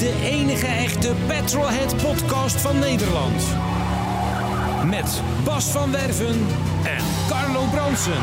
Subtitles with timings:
[0.00, 3.42] De enige echte Petrolhead podcast van Nederland.
[4.86, 6.46] Met Bas van Werven
[6.84, 8.22] en Carlo Bronsen.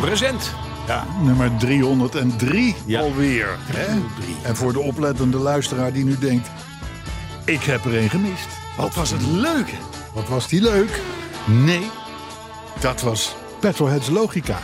[0.00, 0.54] Present.
[0.86, 3.00] Ja, nummer 303 Ja.
[3.00, 3.46] alweer.
[3.60, 3.84] Hè?
[3.84, 4.36] 303.
[4.42, 6.48] En voor de oplettende luisteraar die nu denkt...
[7.44, 8.46] ik heb er een gemist.
[8.76, 9.72] Wat was het leuk?
[10.12, 11.00] Wat was die leuk?
[11.46, 11.90] Nee,
[12.80, 14.58] dat was Petrolheads Logica.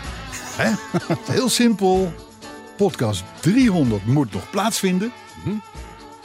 [0.57, 0.71] Hè?
[1.35, 2.13] Heel simpel.
[2.77, 5.13] Podcast 300 moet nog plaatsvinden.
[5.45, 5.57] Mhm.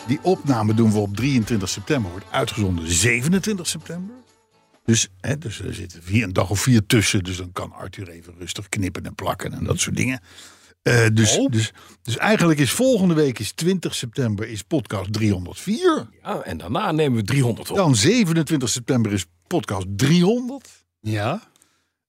[0.08, 2.12] Die opname doen we op 23 september.
[2.12, 4.16] Wordt uitgezonden 27 september.
[4.86, 7.24] Dus, hè, dus er zitten vier, een dag of vier tussen.
[7.24, 10.20] Dus dan kan Arthur even rustig knippen en plakken en dat soort dingen.
[10.82, 11.52] Eh, dus, Oh.
[11.52, 16.08] dus, dus eigenlijk is volgende week is 20 september is podcast 304.
[16.24, 17.76] Ja, en daarna nemen we 300 op.
[17.78, 20.70] Dan 27 september is podcast 300.
[21.02, 21.42] Ja.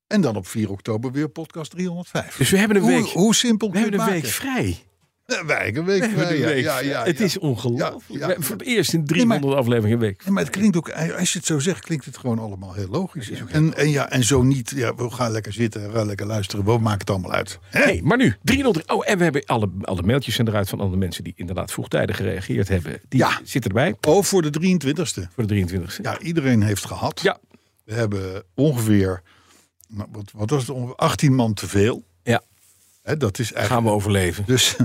[0.07, 2.37] En dan op 4 oktober weer podcast 305.
[2.37, 4.79] Dus we hebben een hoe, week, hoe simpel we kun je hebben een week vrij.
[5.27, 8.37] Ja, wij hebben een week We een Ja, week ja, het is ongelooflijk.
[8.45, 10.23] Voor het eerst in Nee, 300 afleveringen een week.
[10.25, 12.89] Ja, maar het klinkt ook, als je het zo zegt, klinkt het gewoon allemaal heel
[12.89, 13.31] logisch.
[13.31, 16.65] En, en, ja, en zo niet, ja, we gaan lekker zitten, we gaan lekker luisteren,
[16.65, 17.59] we maken het allemaal uit.
[17.71, 17.83] Hè?
[17.83, 18.91] Hey, maar nu, 300.
[18.93, 22.17] Oh, en we hebben alle, alle mailtjes zijn eruit van alle mensen die inderdaad vroegtijdig
[22.17, 23.01] gereageerd hebben.
[23.09, 23.41] Die Ja.
[23.45, 25.29] zitten erbij Oh, voor de 23ste.
[25.35, 26.03] voor de 23e.
[26.03, 27.21] Ja, iedereen heeft gehad.
[27.23, 27.39] Ja.
[27.85, 29.23] We hebben ongeveer,
[29.89, 32.05] nou, wat, wat was het, ongeveer 18 man te veel.
[33.07, 34.45] Hè, dat is eigenlijk gaan we overleven.
[34.47, 34.77] Dus,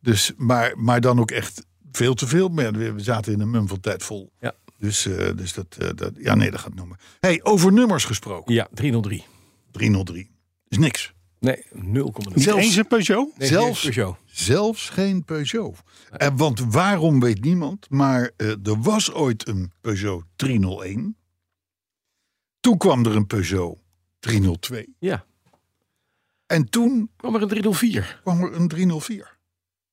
[0.00, 2.54] dus maar, maar dan ook echt veel te veel.
[2.54, 4.32] We zaten in een mum van tijd vol.
[4.40, 4.54] Ja.
[4.78, 6.96] Dus, eh, dus dat, eh, dat, ja, nee, dat gaat noemen.
[7.20, 8.54] Hey, over nummers gesproken.
[8.54, 9.24] Ja, 303.
[9.70, 10.30] 303.
[10.68, 11.14] Is niks.
[11.38, 12.34] Nee, 0,0.
[12.34, 13.38] Niet Zelfs- eens een Peugeot?
[13.38, 14.16] Nee, zelfs- nee, Peugeot.
[14.24, 15.76] Zelfs geen Peugeot.
[16.10, 17.90] En, want waarom weet niemand.
[17.90, 21.16] Maar eh, er was ooit een Peugeot 301.
[22.60, 23.78] Toen kwam er een Peugeot
[24.20, 24.94] 302.
[24.98, 25.24] Ja,
[26.48, 28.20] En toen kwam er een 304.
[28.22, 29.36] kwam er een 304.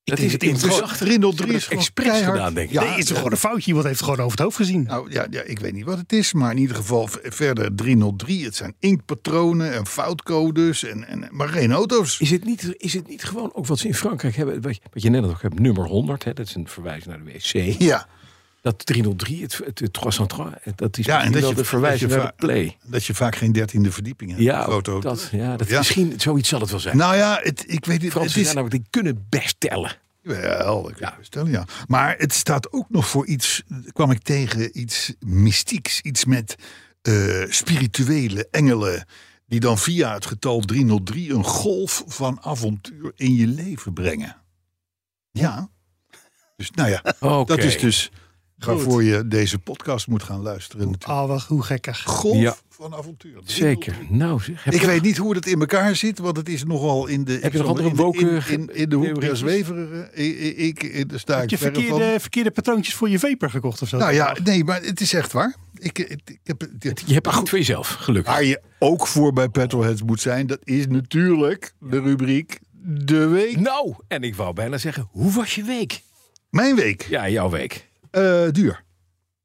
[0.03, 2.73] Dat is het in is het gewoon- 303 is expres gedaan, denk ik.
[2.73, 3.67] Ja, nee, het is gewoon een foutje.
[3.67, 4.83] Iemand heeft het gewoon over het hoofd gezien.
[4.83, 8.43] Nou ja, ja, ik weet niet wat het is, maar in ieder geval verder 303.
[8.45, 12.19] Het zijn inktpatronen en foutcodes, en, en, maar geen auto's.
[12.19, 14.61] Is het, niet, is het niet gewoon ook wat ze in Frankrijk hebben?
[14.61, 16.23] Wat je, wat je net nog hebt, nummer 100.
[16.23, 17.75] Hè, dat is een verwijzing naar de wc.
[17.81, 18.07] Ja,
[18.65, 22.09] Dat 303, het, het, het 303, dat is Ja, en dat wel je- de verwijzing
[22.09, 22.77] dat je naar de play.
[22.83, 24.41] dat je vaak geen dertiende verdieping hebt.
[24.43, 24.99] Ja, foto.
[25.01, 25.77] dat, ja, dat, Ja.
[25.77, 26.97] misschien zoiets zal het wel zijn.
[26.97, 28.11] Nou ja, het, ik weet niet.
[28.11, 29.97] Fransen Het is, zijn namelijk, die kunnen best tellen.
[30.21, 31.65] wel, ik me stellen, ja.
[31.87, 36.01] Maar het staat ook nog voor iets, kwam ik tegen, iets mystieks.
[36.01, 36.55] Iets met
[37.01, 39.05] eh, spirituele engelen.
[39.47, 44.35] Die dan via het getal 303 een golf van avontuur in je leven brengen.
[45.31, 45.69] Ja.
[46.55, 47.01] Dus nou ja,
[47.45, 48.11] dat is dus
[48.65, 50.91] waarvoor je deze podcast moet gaan luisteren.
[50.91, 51.21] natuurlijk.
[51.21, 52.03] Oh, wat hoe gekkig.
[52.03, 52.55] Golf Ja.
[52.69, 53.39] van avontuur.
[53.43, 53.95] Zeker.
[54.09, 54.63] Nou zeg.
[54.63, 57.23] Heb Ik je- weet niet hoe het in elkaar zit, want het is nogal in
[57.23, 57.37] de.
[57.41, 60.09] Heb je nog andere in in, in, in de hoek der zweverige.
[60.13, 61.73] Ik, ik, ik, ik- daar sta Heb je van.
[61.73, 63.97] verkeerde, verkeerde patroontjes voor je vaper gekocht of zo?
[63.97, 65.55] Nou ja, nee, maar het is echt waar.
[65.77, 66.61] Ik, ik, ik heb,
[67.05, 68.33] Je hebt het goed voor jezelf, gelukkig.
[68.33, 73.59] waar je ook voor bij Petrolheads moet zijn, dat is natuurlijk de rubriek De Week.
[73.59, 76.01] Nou, en ik wou bijna zeggen, hoe was je week?
[76.49, 77.05] Mijn week.
[77.09, 77.87] Ja, jouw week.
[78.15, 78.83] Eh, duur.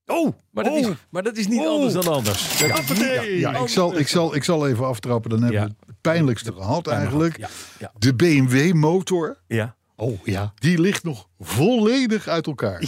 [0.06, 0.78] Oh, Maar dat, oh.
[0.78, 1.68] is, maar dat is niet Oh.
[1.68, 2.58] anders dan anders.
[2.58, 3.38] Dat Hoppatee.
[3.38, 5.30] Ja, ik zal, ik, zal, ik zal even aftrappen.
[5.30, 5.66] Dan hebben Ja.
[5.66, 7.36] we het pijnlijkste gehad eigenlijk.
[7.38, 7.48] Ja,
[7.78, 9.76] ja, De BMW motor, ja.
[9.96, 10.52] Oh, ja.
[10.58, 12.80] die ligt nog volledig uit elkaar.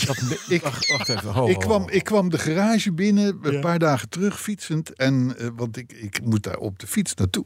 [0.49, 1.33] Ik, Wacht, wacht even.
[1.33, 3.61] Ho, Ik kwam, ik kwam de garage binnen een Ja.
[3.61, 4.93] paar dagen terug fietsend.
[4.97, 7.45] En, eh, want ik, ik moet daar op de fiets naartoe.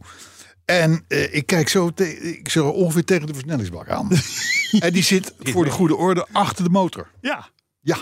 [0.64, 4.08] En eh, ik kijk zo, te- ik zo ongeveer tegen de versnellingsbak aan.
[4.80, 7.10] en die zit voor de goede orde achter de motor.
[7.20, 7.48] Ja.
[7.80, 7.96] Ja.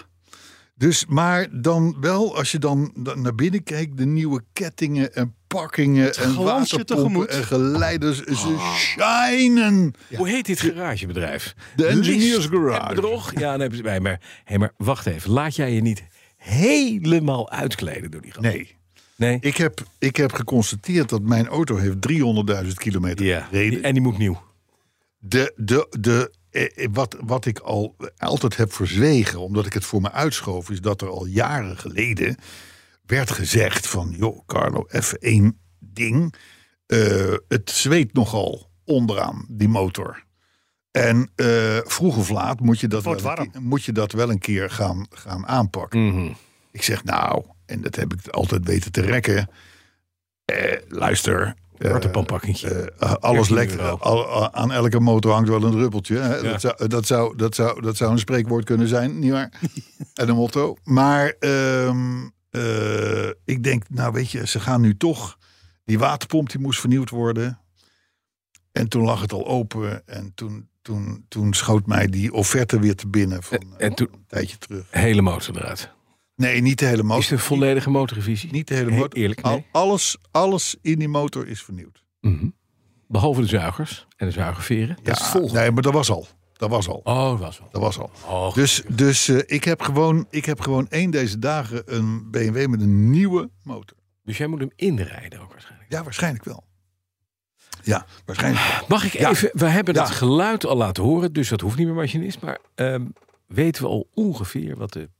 [0.84, 5.34] Dus, maar dan wel, als je dan da- naar binnen kijkt, de nieuwe kettingen en
[5.46, 9.94] pakkingen en waterpompen en geleiders, ze shinen.
[10.16, 11.54] Hoe heet dit garagebedrijf?
[11.76, 12.94] De Engineers Garage.
[12.94, 13.38] Bedrog?
[13.38, 14.00] Ja, ze bij.
[14.00, 15.31] Maar, hey, maar wacht even.
[15.31, 16.02] Laat jij je niet
[16.36, 18.46] helemaal uitkleden door die gast?
[18.46, 18.76] Nee.
[19.16, 19.38] Nee?
[19.40, 21.96] Ik heb, ik heb geconstateerd dat mijn auto heeft
[22.64, 23.40] 300.000 kilometer ja.
[23.40, 23.82] gereden.
[23.82, 24.42] En die moet nieuw.
[25.19, 26.32] De, de, de
[26.93, 31.01] wat, wat ik al altijd heb verzwegen, omdat ik het voor me uitschoof, is dat
[31.01, 32.37] er al jaren geleden
[33.06, 36.35] werd gezegd van, joh, Carlo, even één ding.
[36.87, 40.25] Eh, het zweet nogal onderaan die motor.
[40.91, 44.39] En eh, vroeg of laat moet je, dat wel een moet je dat wel een
[44.39, 46.06] keer gaan, gaan aanpakken.
[46.06, 46.33] Mhm.
[46.71, 49.51] Ik zeg nou, en dat heb ik altijd weten te rekken.
[50.45, 51.55] Eh, luister.
[51.79, 52.93] Eh, Waterpampakkentje.
[52.99, 53.81] eh, alles 13 lekker.
[53.81, 53.97] euro.
[53.97, 56.17] Al- aan elke motor hangt wel een druppeltje.
[56.19, 56.37] Hè?
[56.37, 56.43] Ja.
[56.43, 59.53] Dat, zou, dat, zou, dat, zou, dat zou een spreekwoord kunnen zijn, nietwaar?
[60.15, 60.76] en een motto.
[60.85, 65.38] Maar ehm, eh, ik denk, nou weet je, ze gaan nu toch.
[65.85, 67.59] Die waterpomp die moest vernieuwd worden.
[68.73, 70.06] En toen lag het al open.
[70.06, 73.94] En toen, toen, toen schoot mij die offerte weer te binnen van En- eh, en
[73.94, 74.85] toen- een tijdje terug.
[74.91, 75.91] Hele motor eruit.
[76.36, 77.19] Nee, niet de hele motor.
[77.22, 78.52] Is het een volledige motorrevisie?
[78.52, 79.19] Niet de hele Heel motor.
[79.19, 79.66] eerlijk, Al- nee.
[79.70, 82.04] alles, alles in die motor is vernieuwd.
[82.20, 82.48] Mhm.
[83.08, 84.96] Behalve de zuigers en de zuigerveren.
[85.02, 85.60] dat is het volgende.
[85.60, 86.26] nee, maar dat was al.
[86.52, 87.00] Dat was al.
[87.04, 87.69] Oh, dat was wel.
[87.72, 88.10] Dat was al.
[88.26, 92.66] Oh, Dus, dus eh, ik, heb gewoon, ik heb gewoon één deze dagen een BMW
[92.66, 93.96] met een nieuwe motor.
[94.22, 95.92] dus jij moet hem inrijden ook waarschijnlijk.
[95.92, 96.64] Ja, waarschijnlijk wel.
[97.82, 98.84] Ja, waarschijnlijk wel.
[98.88, 99.31] Mag ik Ja.
[99.31, 99.50] even...
[99.52, 100.02] We hebben Ja.
[100.02, 102.40] het geluid al laten horen, dus dat hoeft niet meer machinist.
[102.40, 103.04] Maar ehm,
[103.46, 105.10] weten we al ongeveer wat de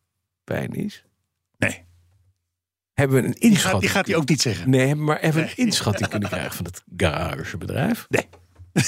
[0.44, 1.05] pijn is?
[1.58, 1.85] Nee.
[2.93, 3.81] Hebben we een Die gaat, inschatting?
[3.81, 4.70] die gaat hij ook niet zeggen.
[4.70, 8.06] Nee, hebben we maar even een inschatting kunnen krijgen van het garagebedrijf?
[8.08, 8.29] Nee.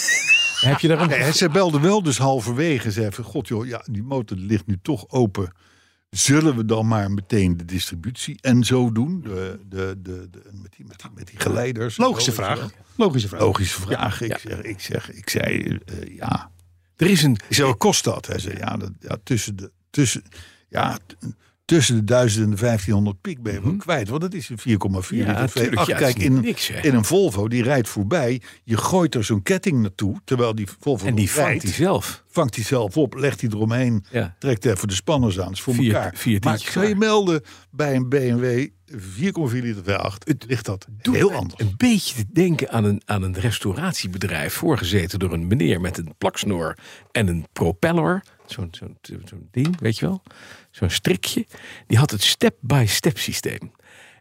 [0.60, 1.08] Heb je daar een...
[1.08, 2.92] Nee, ze belde wel dus halverwege.
[2.92, 5.52] Ze van, god joh, ja, die motor ligt nu toch open.
[6.10, 9.20] Zullen we dan maar meteen de distributie en zo doen?
[9.22, 11.96] De, de, de, de, met, die, met, die, met die geleiders.
[11.96, 12.70] Logische vraag.
[12.94, 13.40] Logische vraag.
[13.40, 14.20] Logische vraag.
[14.20, 14.26] Ja.
[14.26, 16.50] Ik, zeg, ik, zeg, ik zei, eh, ja.
[16.96, 17.38] Er is een...
[17.48, 18.26] Ik zei, wat kost dat?
[18.26, 19.72] Hij zei, ja, dat, ja tussen de...
[19.90, 20.22] Tussen,
[20.68, 20.98] ja,
[21.64, 24.08] tussen de 1000 en de 1500 piek ben je wel kwijt.
[24.08, 25.30] Want het is een 4,4 Mhm.
[25.30, 25.80] Ja, liter tuurlijk.
[25.80, 25.84] V8.
[25.86, 28.40] Ja, Kijk, in, niks, in een Volvo, die rijdt voorbij.
[28.64, 30.20] Je gooit er zo'n ketting naartoe.
[30.24, 32.24] Terwijl die Volvo En die vangt hij zelf.
[32.28, 34.36] vangt hij zelf op, legt hij eromheen, Ja.
[34.38, 35.44] trekt even de spanners aan.
[35.44, 36.12] Dat is voor Vier- elkaar.
[36.16, 38.66] vier maar ik je melden, bij een BMW
[38.96, 41.60] 4,4 liter V8 het ligt dat heel anders.
[41.60, 44.54] Een beetje te denken aan een, aan een restauratiebedrijf.
[44.54, 46.74] Voorgezeten door een meneer met een plaksnoor
[47.12, 48.22] en een propeller.
[48.46, 50.22] Zo'n zo'n zo'n ding, weet je wel?
[50.70, 51.46] Zo'n strikje.
[51.86, 53.72] Die had het step-by-step systeem.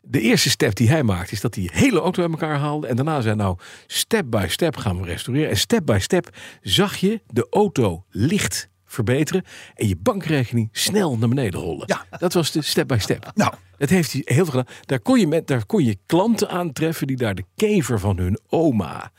[0.02, 2.88] De eerste step die hij maakte is dat hij de hele auto uit elkaar haalde.
[2.88, 3.58] En daarna zei nou,
[3.88, 5.50] step by step gaan we restaureren.
[5.50, 9.44] En step by step zag je de auto licht verbeteren.
[9.76, 11.84] En je bankrekening snel naar beneden rollen.
[11.88, 12.06] Ja.
[12.18, 13.32] Dat was de step by step.
[13.34, 13.54] Nou.
[13.78, 14.76] Dat heeft hij heel veel gedaan.
[14.86, 18.40] Daar kon je, met, daar kon je klanten aantreffen die daar de kever van hun
[18.50, 19.12] oma,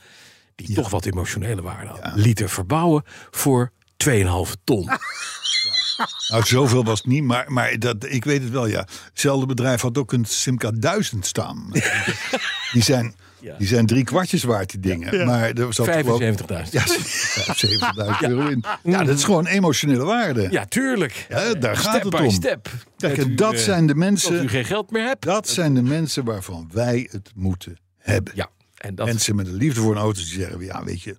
[0.54, 3.72] die toch wat emotionele waarde had, lieten verbouwen voor
[4.04, 4.88] 2,5 ton.
[6.28, 8.86] Nou, zoveel was het niet, maar, maar dat, ik weet het wel, ja.
[9.08, 11.70] Hetzelfde bedrijf had ook een Simca 1000 staan.
[12.72, 13.54] die, zijn, Ja.
[13.58, 15.26] die zijn drie kwartjes waard, die dingen.
[15.26, 16.20] Maar er zat gewoon...
[16.20, 16.70] 75.000.
[16.70, 18.64] Ja, 75.000 euro in.
[18.82, 20.48] Ja, dat is gewoon emotionele waarde.
[20.50, 21.26] Ja, tuurlijk.
[21.28, 22.30] Ja, daar gaat step het om.
[22.30, 22.68] step.
[22.96, 24.48] Kijk, Dat en u, dat eh, zijn de Als u mensen...
[24.48, 25.22] geen geld meer hebt.
[25.24, 28.32] Dat zijn de mensen waarvan wij het moeten hebben.
[28.36, 31.16] Ja, en dat Mensen met een liefde voor een auto die zeggen, ja, weet je,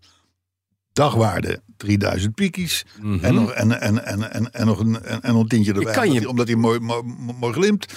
[0.98, 3.24] dagwaarde 3000 piekies Mhm.
[3.26, 5.94] en, nog, en, en, en, en, en nog een, en, en nog een tintje erbij,
[5.94, 7.04] kan je- omdat hij- mooi, mooi,
[7.40, 7.94] mooi glimt.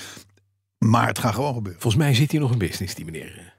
[0.79, 1.81] Maar het gaat gewoon gebeuren.
[1.81, 3.55] Volgens mij zit hier nog een business, die meneer.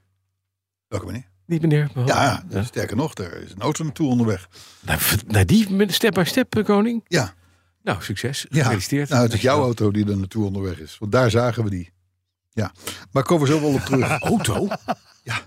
[0.88, 1.28] Welke meneer?
[1.46, 1.90] Die meneer.
[2.06, 4.48] Ja, ja, sterker nog, er is een auto naartoe onderweg.
[4.84, 7.04] V- nou, die met step by step, eh, koning.
[7.06, 7.34] Ja,
[7.82, 8.46] Nou, succes.
[8.48, 8.62] ja.
[8.62, 9.08] Gefeliciteerd.
[9.08, 10.96] Nou, het is jouw auto die er naartoe onderweg is.
[10.98, 11.92] Want daar zagen we die.
[12.50, 12.72] Ja,
[13.12, 14.08] maar komen we zo wel op terug.
[14.32, 14.68] Auto?
[15.22, 15.38] Ja.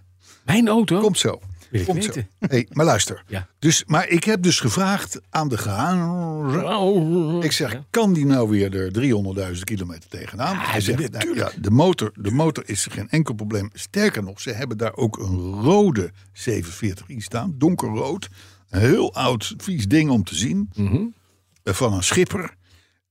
[0.46, 1.00] Mijn auto?
[1.00, 1.40] Komt zo.
[1.70, 2.12] Wil ik Komt zo.
[2.14, 2.30] weten.
[2.40, 3.24] Hey, maar luister.
[3.28, 3.48] Ja.
[3.60, 7.44] Dus, maar ik heb dus gevraagd aan de gehaan.
[7.44, 7.86] Ik zeg, Ja.
[7.90, 8.92] kan die nou weer er
[9.56, 10.56] 300.000 kilometer tegenaan?
[10.58, 13.70] Hij zegt, nou, ja, de, motor, de motor is geen enkel probleem.
[13.74, 17.56] Sterker nog, ze hebben daar ook een rode 740i staan.
[17.58, 18.28] Donkerrood.
[18.70, 20.70] Een heel oud, vies ding om te zien.
[20.76, 21.04] Mhm.
[21.64, 22.56] eh, Van een schipper.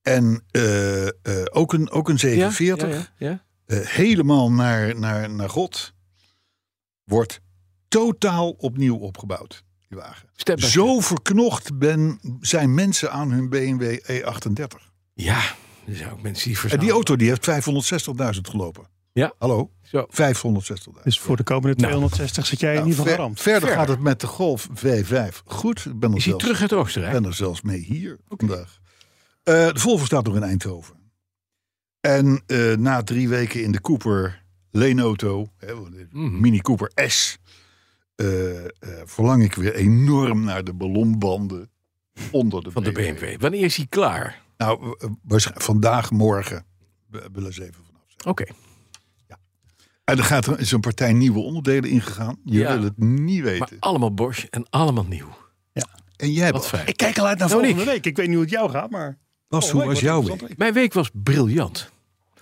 [0.01, 1.11] En eh, eh,
[1.51, 3.13] ook, een, ook een Ja, 740.
[3.17, 3.81] Ja, ja, ja.
[3.85, 5.93] helemaal naar, naar, naar God.
[7.03, 7.39] Wordt
[7.99, 9.63] totaal opnieuw opgebouwd.
[9.89, 10.29] Die wagen.
[10.35, 14.91] Step Zo verknocht ben, zijn mensen aan hun BMW E38.
[15.13, 15.41] Ja,
[15.87, 16.79] er zijn ook mensen die En verzamelen.
[16.79, 17.45] die auto die heeft
[18.35, 18.87] 560.000 gelopen.
[19.13, 19.33] Ja.
[19.37, 19.71] Hallo?
[19.81, 20.05] Zo.
[20.09, 21.03] 560.000.
[21.03, 23.77] Dus voor de komende 260 zit jij in Nou, ieder geval ver- verder Ver.
[23.77, 25.85] gaat het met de Golf V5 goed.
[25.85, 27.13] Ik ben er, Is zelfs, terug uit Oostenrijk?
[27.13, 28.79] ben er zelfs mee hier vandaag.
[29.43, 30.95] Eh, de Volvo staat nog in Eindhoven.
[32.01, 36.39] En eh, na drie weken in de Cooper leenauto, hè, de Mhm.
[36.39, 37.37] Mini Cooper S,
[39.05, 41.69] verlang ik weer enorm naar de ballonbanden
[42.31, 43.41] onder de Van de BMW.
[43.41, 44.41] Wanneer is hij klaar?
[44.57, 46.65] Nou, eh, waarschijnlijk vandaag, morgen.
[47.09, 48.27] We willen eens even vanaf zijn.
[48.29, 48.45] Oké.
[50.03, 52.37] En er gaat er is een partij nieuwe onderdelen ingegaan.
[52.43, 52.73] Je Ja.
[52.73, 53.77] wil het niet Maar weten.
[53.79, 55.37] allemaal Bosch en allemaal nieuw.
[56.15, 56.87] En jij, Wat fijn.
[56.87, 58.05] Ik kijk al uit naar Nou, volgende week.
[58.05, 59.17] Ik weet niet hoe het jou gaat, maar...
[59.47, 60.57] Bas, Oh, hoe was jouw week?
[60.57, 61.89] Mijn week was briljant.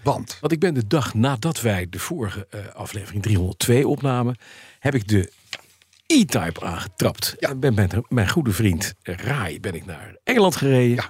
[0.03, 4.35] Want, Want ik ben de dag nadat wij de vorige eh, aflevering 302 opnamen,
[4.79, 5.31] heb ik de
[6.13, 7.35] E-Type aangetrapt.
[7.39, 7.49] Ja.
[7.49, 10.95] En ben met mijn goede vriend Rai ben ik naar Engeland gereden.
[10.95, 11.09] Ja.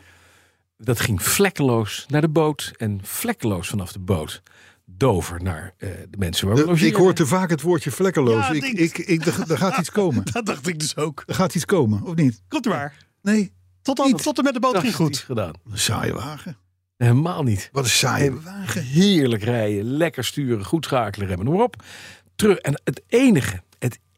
[0.78, 4.42] Dat ging vlekkeloos naar de boot en vlekkeloos vanaf de boot
[4.86, 8.48] Dover naar eh, de mensen waar we de- ik hoor te vaak het woordje vlekkeloos.
[8.48, 10.24] Ja, ik, ik, ik, er, er gaat iets komen.
[10.34, 11.24] Dat dacht ik dus ook.
[11.26, 12.42] Er gaat iets komen, of niet?
[12.48, 12.96] Komt u maar.
[13.22, 15.18] Nee, Tot, dan, tot en met de boot ging goed.
[15.18, 15.54] gedaan.
[15.72, 16.58] een saaie wagen.
[16.98, 17.70] Helemaal niet.
[17.72, 18.84] Wat een saaie wagen.
[18.84, 21.84] Heerlijk rijden, lekker sturen, goed schakelen, remmen, noem maar op.
[22.36, 22.58] Terug.
[22.58, 23.62] En het enige,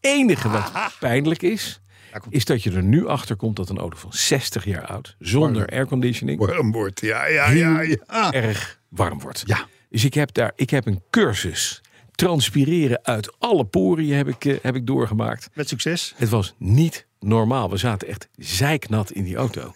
[0.05, 1.81] enige wat pijnlijk is,
[2.29, 5.67] is dat je er nu achter komt dat een auto van 60 jaar oud, zonder
[5.67, 8.31] airconditioning, Warm wordt, ja, ja, ja, ja.
[8.31, 9.43] erg warm wordt.
[9.45, 9.67] Ja.
[9.89, 11.81] Dus ik heb daar, ik heb een cursus
[12.11, 15.49] transpireren uit alle poriën heb ik, eh, heb ik doorgemaakt.
[15.53, 16.13] Met succes.
[16.17, 17.69] Het was niet normaal.
[17.69, 19.71] We zaten echt zeiknat in die auto.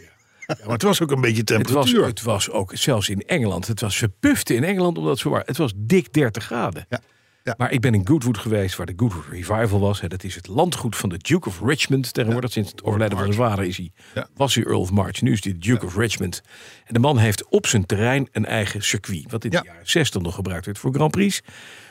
[0.47, 2.05] Ja, maar het was ook een beetje Het was, temperatuur.
[2.05, 5.43] het was ook, zelfs in Engeland, het was verpufte in Engeland omdat het zo war.
[5.45, 6.85] Het was dik 30 graden.
[6.89, 7.01] Ja,
[7.43, 7.53] ja.
[7.57, 10.01] Maar ik ben in Goodwood geweest, waar de Goodwood Revival was.
[10.01, 10.07] Hè.
[10.07, 12.13] Dat is het landgoed van de Duke of Richmond.
[12.13, 14.27] Tegenwoordig, sinds het overlijden van zijn vader, is hij, Ja.
[14.35, 15.21] was hij Earl of March.
[15.21, 16.41] Nu is hij de Duke of Richmond.
[16.85, 19.31] En de man heeft op zijn terrein een eigen circuit.
[19.31, 21.41] Wat in de jaren 60 nog gebruikt werd voor Grand Prix.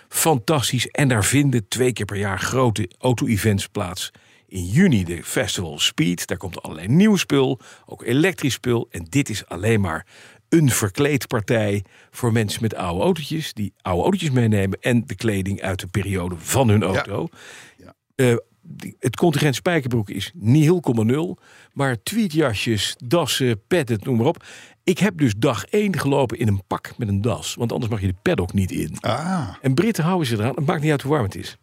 [0.08, 0.88] Fantastisch.
[0.88, 4.10] En daar vinden twee keer per jaar grote auto-events plaats.
[4.46, 6.26] In juni de Festival Speed.
[6.26, 7.60] Daar komt allerlei nieuw spul.
[7.86, 8.86] Ook elektrisch spul.
[8.90, 10.06] En dit is alleen maar
[10.48, 13.52] een verkleedpartij voor mensen met oude autootjes.
[13.52, 14.78] Die oude autootjes meenemen.
[14.80, 17.28] En de kleding uit de periode van hun auto.
[17.76, 17.94] Ja.
[18.14, 21.38] Eh, die- het contingent spijkerbroek is nihil, nul.
[21.72, 24.44] Maar tweetjasjes, dassen, petten, noem maar op.
[24.84, 27.54] Ik heb dus dag één gelopen in een pak met een das.
[27.54, 28.96] Want anders mag je de paddock niet in.
[29.00, 30.54] Ah, En Britten houden ze eraan.
[30.54, 31.56] Het maakt niet uit hoe warm het is.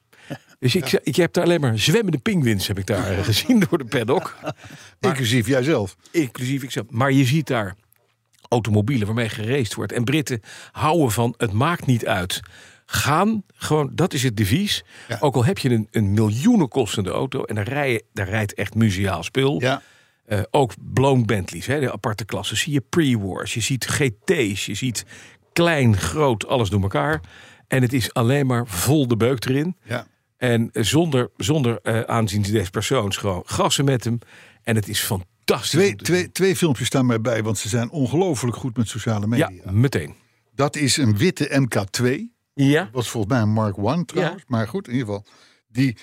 [0.60, 3.78] Dus ik, ik heb daar alleen maar zwemmende pinguïns heb ik daar eh, gezien door
[3.78, 4.36] de paddock.
[5.00, 5.96] inclusief jijzelf.
[6.12, 6.86] Inclusief ikzelf.
[6.90, 7.76] Maar je ziet daar
[8.50, 9.92] automobielen waarmee geraced wordt.
[9.92, 12.40] En Britten houden van het maakt niet uit.
[12.86, 14.84] Gaan, gewoon, dat is het devies.
[15.08, 15.18] Ja.
[15.20, 18.76] Ook al heb je een, een miljoenen kostende auto en daar, rij daar rijdt echt
[18.76, 19.62] museaal spul.
[19.62, 19.82] Ja,
[20.26, 22.58] Eh, ook blown Bentleys, hè, de aparte klassen.
[22.58, 25.06] Zie je pre-wars, je ziet GT's, je ziet
[25.54, 27.22] klein, groot, alles door elkaar.
[27.68, 29.76] En het is alleen maar vol de beuk erin.
[29.84, 30.08] ja.
[30.38, 34.20] En zonder, zonder eh, aanzien des persoons gewoon gassen met hem.
[34.64, 35.34] En het is fantastisch.
[35.46, 39.52] Twee, twee, twee filmpjes staan mij bij, want ze zijn ongelooflijk goed met sociale media.
[39.64, 40.16] Ja, meteen.
[40.56, 42.34] Dat is een witte MK2.
[42.54, 42.90] Ja.
[42.92, 44.44] was volgens mij een Mark One trouwens.
[44.48, 45.26] Maar goed, in ieder geval.
[45.68, 45.98] Die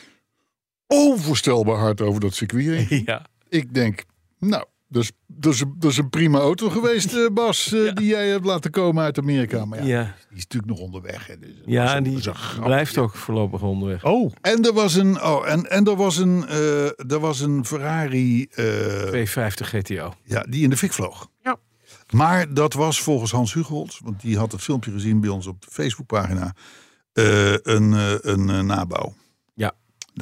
[0.87, 3.02] onvoorstelbaar hard over dat circuit heen.
[3.06, 3.26] Ja.
[3.49, 4.04] Ik denk,
[4.38, 8.06] nou, dat is, dat is, dat is een prima auto geweest, eh, Bas, eh, die
[8.06, 9.64] jij hebt laten komen uit Amerika.
[9.64, 10.02] Maar ja, Ja.
[10.28, 11.26] die is natuurlijk nog onderweg.
[11.26, 12.22] Hè, dus Ja, een- die
[12.62, 14.04] blijft ook voorlopig onderweg.
[14.04, 17.64] Oh, En er was een, oh, en, en er was een, eh, er was een
[17.66, 20.12] Ferrari eh, 250 GTO.
[20.25, 21.28] ja, die in de fik vloog.
[21.42, 21.56] Ja.
[22.11, 25.61] Maar dat was volgens Hans Hugold, want die had het filmpje gezien bij ons op
[25.61, 26.54] de Facebookpagina,
[27.12, 29.14] eh, een, eh, een nabouw.
[29.54, 29.72] Ja.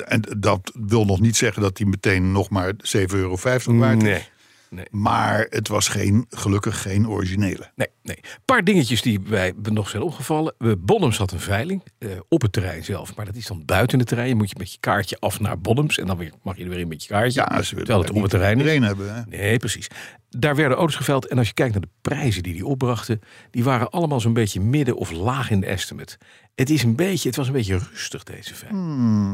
[0.05, 4.09] En dat wil nog niet zeggen dat die meteen nog maar 7,50 euro waard is.
[4.09, 4.23] Nee.
[4.71, 4.87] Nee.
[4.91, 7.71] Maar het was geen, gelukkig geen originele.
[7.75, 8.17] Nee, nee.
[8.23, 10.55] Een paar dingetjes die wij nog zijn opgevallen.
[10.59, 13.17] We Bonhams had een veiling eh, op het terrein zelf.
[13.17, 14.29] Maar dat is dan buiten het terrein.
[14.29, 15.99] Je moet je met je kaartje af naar Bonhams.
[15.99, 17.41] En dan weer, mag je er weer in met je kaartje.
[17.41, 18.59] Ja, ze willen terwijl het op het terrein is.
[18.59, 19.15] iedereen hebben.
[19.15, 19.23] Hè?
[19.27, 19.87] Nee, precies.
[20.29, 21.27] Daar werden auto's geveild.
[21.27, 24.61] En als je kijkt naar de prijzen die die opbrachten, die waren allemaal zo'n beetje
[24.61, 26.19] midden of laag in de estimate.
[26.55, 28.85] Het, is een beetje, het was een beetje rustig deze veiling.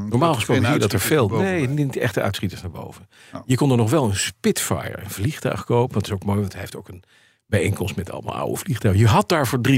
[0.09, 1.29] Normaal dat gesproken zie je dat er veel.
[1.29, 3.09] Nee, niet echte uitschieters naar boven.
[3.35, 3.41] Oh.
[3.47, 5.95] Je kon er nog wel een Spitfire, een vliegtuig kopen.
[5.95, 7.05] Dat is ook mooi, want hij heeft ook een
[7.47, 9.03] bijeenkomst met allemaal oude vliegtuigen.
[9.03, 9.75] Je had daar voor 3,75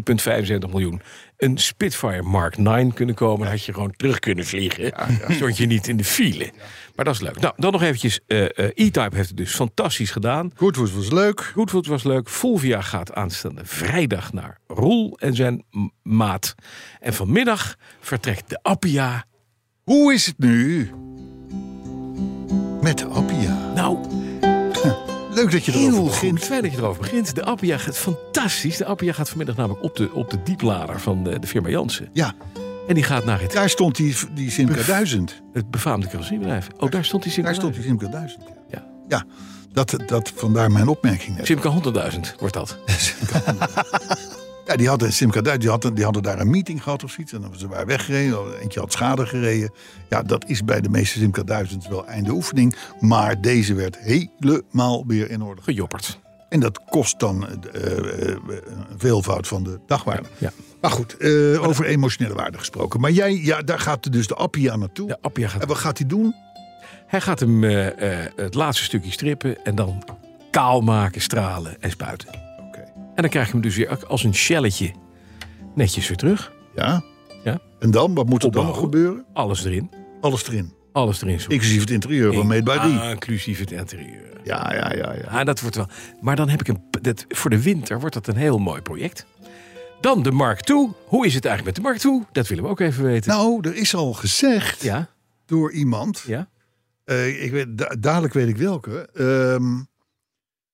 [0.71, 1.01] miljoen
[1.37, 3.39] een Spitfire Mark 9 kunnen komen.
[3.41, 4.93] Dan had je gewoon terug kunnen vliegen.
[5.37, 6.51] Stond je niet in de file.
[6.95, 7.41] Maar dat is leuk.
[7.41, 8.21] Nou, dan nog eventjes.
[8.27, 10.51] eh, eh, E-Type heeft het dus fantastisch gedaan.
[10.55, 11.41] Goodwood was leuk.
[11.41, 12.29] Goodwood was leuk.
[12.29, 15.65] Fulvia gaat aanstaande vrijdag naar Roel en zijn
[16.03, 16.55] maat.
[17.01, 19.25] En vanmiddag vertrekt de Appia.
[19.85, 20.91] Hoe is het nu?
[22.81, 23.73] Met de Appia.
[23.75, 23.99] Nou,
[25.39, 26.11] Leuk dat je heel erover goed.
[26.11, 26.45] begint.
[26.45, 27.35] Fijn dat je erover begint.
[27.35, 28.77] De Appia gaat fantastisch.
[28.77, 32.09] De Appia gaat vanmiddag namelijk op de, op de dieplader van de, de firma Jansen.
[32.13, 32.35] Ja,
[32.89, 35.43] En die gaat naar het, daar stond die, die Simca 1000.
[35.53, 36.69] het befaamde carrosseriebedrijf.
[36.79, 37.49] Oh, daar stond die Simca.
[37.49, 38.43] Daar stond die Simca 1000.
[38.71, 39.25] Ja, Ja.
[39.73, 41.47] dat, dat, vandaar mijn opmerking net.
[41.47, 41.73] Simca
[42.13, 42.79] 100.000 wordt dat.
[44.69, 47.33] Ja, die hadden Simca 1000, die hadden, die hadden daar een meeting gehad of zoiets.
[47.33, 49.73] En dan ze waren weggereden, eentje had schade gereden.
[50.09, 52.77] Ja, dat is bij de meeste Simca 1000 wel einde oefening.
[53.01, 55.63] Maar deze werd helemaal weer in orde.
[55.63, 56.19] Gejopperd.
[56.49, 57.83] En dat kost dan eh,
[58.29, 60.29] een veelvoud van de dagwaarde.
[60.39, 60.53] Ja.
[60.81, 61.25] Maar goed,
[61.59, 63.01] over emotionele waarde gesproken.
[63.01, 65.09] Maar jij, ja, daar gaat dus de Appia naartoe.
[65.09, 66.35] De Appia gaat En wat gaat hij doen?
[67.07, 70.05] Hij gaat hem het laatste stukje strippen en dan
[70.51, 72.48] kaal maken, stralen en spuiten.
[73.19, 74.91] En dan krijg je hem dus weer als een shelletje
[75.75, 76.53] netjes weer terug.
[76.75, 77.03] Ja?
[77.45, 77.61] Ja.
[77.79, 79.25] En dan, wat moet er dan gebeuren?
[79.33, 79.91] Alles erin.
[80.21, 80.73] Alles erin.
[80.93, 81.41] Alles erin.
[81.41, 81.51] zo.
[81.51, 83.11] Inclusief het interieur van Made by Dee.
[83.11, 84.41] Inclusief het interieur.
[84.45, 85.23] Ja, ja, ja, ja.
[85.31, 85.87] Ja, dat wordt wel.
[86.21, 86.83] Maar dan heb ik een.
[87.01, 89.27] Dat, voor de winter wordt dat een heel mooi project.
[90.01, 90.89] Dan de Mark II.
[91.07, 92.25] Hoe is het eigenlijk met de Mark II?
[92.33, 93.31] Dat willen we ook even weten.
[93.31, 95.09] Nou, er is al gezegd ja,
[95.47, 96.49] door iemand, ja.
[97.05, 99.81] eh, ik weet, da- dadelijk weet ik welke, ehm,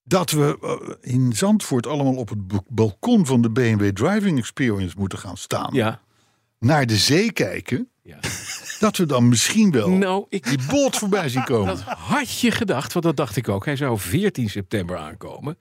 [0.05, 0.59] dat we
[1.01, 5.71] eh, in Zandvoort allemaal op het balkon van de BMW Driving Experience moeten gaan staan.
[5.73, 6.01] Ja.
[6.59, 7.89] Naar de zee kijken.
[8.03, 8.19] ja.
[8.81, 11.67] Dat we dan misschien wel Nou, ik, die boot voorbij zien komen.
[11.67, 13.65] dat had je gedacht, want dat dacht ik ook.
[13.65, 15.59] Hij zou 14 september aankomen.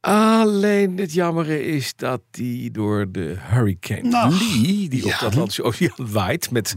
[0.00, 5.62] Alleen het jammere is dat hij door de Hurricane Nou, Lee, die op de Atlantische
[5.62, 6.74] Oceaan waait met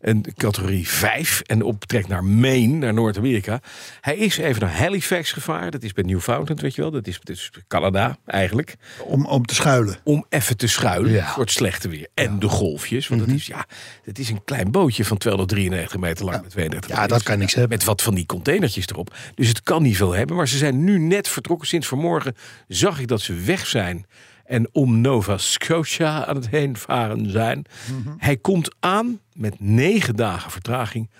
[0.00, 3.60] een categorie 5 en optrekt naar Maine, naar Noord-Amerika.
[4.00, 5.70] Hij is even naar Halifax gevaren.
[5.70, 6.90] Dat is bij Newfoundland, weet je wel.
[6.90, 8.74] Dat is, dat is Canada eigenlijk.
[9.04, 9.96] Om, om te schuilen.
[10.04, 11.26] Om even te schuilen Ja.
[11.32, 12.08] voor het slechte weer.
[12.14, 13.08] En de golfjes.
[13.08, 13.64] Want dat, is, ja,
[14.04, 17.08] het is een klein bootje van 293 meter lang met 32 Ja, meter.
[17.16, 17.78] dat kan niks hebben.
[17.78, 19.14] Met wat van die containertjes erop.
[19.34, 20.36] Dus het kan niet veel hebben.
[20.36, 21.68] Maar ze zijn nu net vertrokken.
[21.68, 22.36] Sinds vanmorgen
[22.68, 24.06] zag ik dat ze weg zijn.
[24.50, 27.64] En om Nova Scotia aan het heen varen zijn.
[27.90, 28.14] Mhm.
[28.18, 31.10] Hij komt aan met negen dagen vertraging.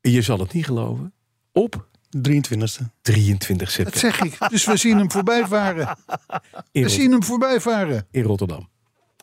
[0.00, 1.12] Je zal het niet geloven.
[1.52, 1.86] Op
[2.16, 2.90] 23e.
[3.02, 4.50] 23 Dat september zeg ik.
[4.50, 5.88] Dus we zien hem voorbij varen.
[5.88, 5.96] in,
[6.72, 8.06] We Rot- zien hem voorbij varen.
[8.10, 8.68] in Rotterdam.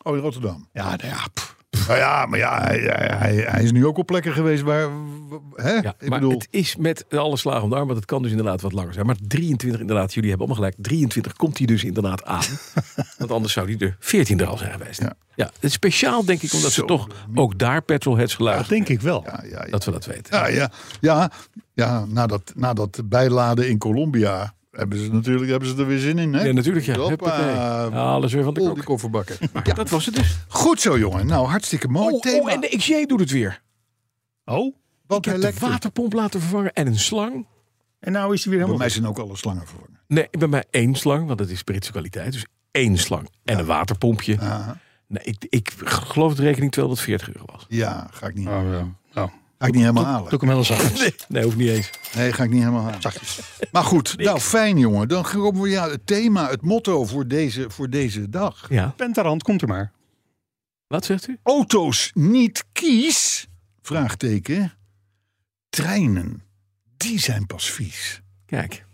[0.03, 0.67] Oh, in Rotterdam.
[0.73, 1.27] Ja, nou ja.
[1.33, 1.55] pff.
[1.69, 4.89] Nou ja, maar ja, hij, hij, is nu ook op plekken geweest waar...
[5.55, 5.71] Hè?
[5.71, 8.21] Ja, ik maar bedoel, het is met alle slagen om de arm, want het kan
[8.21, 9.05] dus inderdaad wat langer zijn.
[9.05, 10.87] Maar 23 inderdaad, jullie hebben allemaal gelijk.
[10.87, 12.43] 23 komt hij dus inderdaad aan.
[13.17, 15.01] want anders zou hij er 14 er al zijn geweest.
[15.01, 15.13] Ja.
[15.35, 15.45] Ja.
[15.45, 18.87] het is speciaal denk ik, omdat Zo, ze toch ook daar petrolheads Dat geluisterd denk
[18.89, 19.23] ik wel.
[19.25, 19.71] ja, ja, ja.
[19.71, 20.37] Dat we dat weten.
[20.37, 21.31] Ja, ja, ja,
[21.73, 25.99] ja na, dat, na dat bijladen in Colombia hebben ze natuurlijk hebben ze er weer
[25.99, 26.33] zin in.
[26.33, 26.43] Hè?
[26.43, 26.85] Ja, natuurlijk.
[26.85, 26.95] Ja.
[26.97, 27.83] Hoppa.
[27.85, 29.37] Alles weer van de die kofferbakken.
[29.53, 30.37] Maar dat was het dus.
[30.47, 31.25] Goed zo, jongen.
[31.25, 32.41] Nou, hartstikke mooi Oh, thema.
[32.43, 33.61] oh, en de XJ doet het weer.
[34.45, 34.75] Oh,
[35.07, 37.45] Want Ik hij heb de waterpomp laten vervangen en een slang.
[37.99, 38.77] en nou is hij weer Bij helemaal...
[38.77, 39.99] mij zijn ook alle slangen vervangen.
[40.07, 42.31] Nee, bij mij één slang, want het is Britse kwaliteit.
[42.31, 44.39] Dus één slang en een waterpompje.
[44.39, 44.77] Aha.
[45.07, 47.65] Nee, ik, ik geloof dat de rekening 240 euro was.
[47.69, 48.87] Ja, ga ik niet, Oh, ja.
[49.57, 50.33] Ga ik niet helemaal doe halen.
[50.33, 51.29] ik hem heel zacht.
[51.29, 51.89] Nee, hoeft niet eens.
[52.15, 53.01] Nee, ga ik niet helemaal halen.
[53.01, 53.39] Zachtjes.
[53.71, 55.07] Maar goed, nou fijn jongen.
[55.07, 58.65] Dan komen we ja, het thema, het motto voor deze, voor deze dag.
[58.69, 58.93] Ja.
[58.97, 59.91] Pentarand, komt er maar.
[60.87, 61.37] Wat zegt u?
[61.43, 63.47] Auto's niet kies?
[63.81, 64.73] Vraagteken.
[65.69, 66.43] Treinen,
[66.97, 68.21] die zijn pas vies.
[68.45, 68.85] Kijk.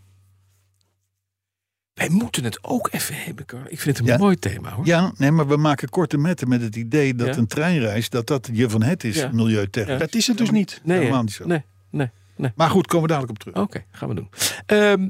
[1.94, 3.62] Wij moeten het ook even hebben, Carl.
[3.68, 4.20] Ik vind het een Ja.
[4.20, 4.86] mooi thema, hoor.
[4.86, 7.38] Ja, nee, maar we maken korte metten met het idee dat Ja.
[7.38, 9.30] een treinreis, dat dat je van het is, Ja.
[9.32, 10.00] milieutechnisch.
[10.00, 10.82] Dat is het dus niet.
[10.84, 11.24] Nee, helemaal hè?
[11.24, 11.46] niet zo.
[11.46, 12.52] nee, nee, nee.
[12.56, 13.64] Maar goed, komen we dadelijk op terug.
[13.66, 14.30] Oké, gaan we doen.
[14.66, 15.10] Ehm,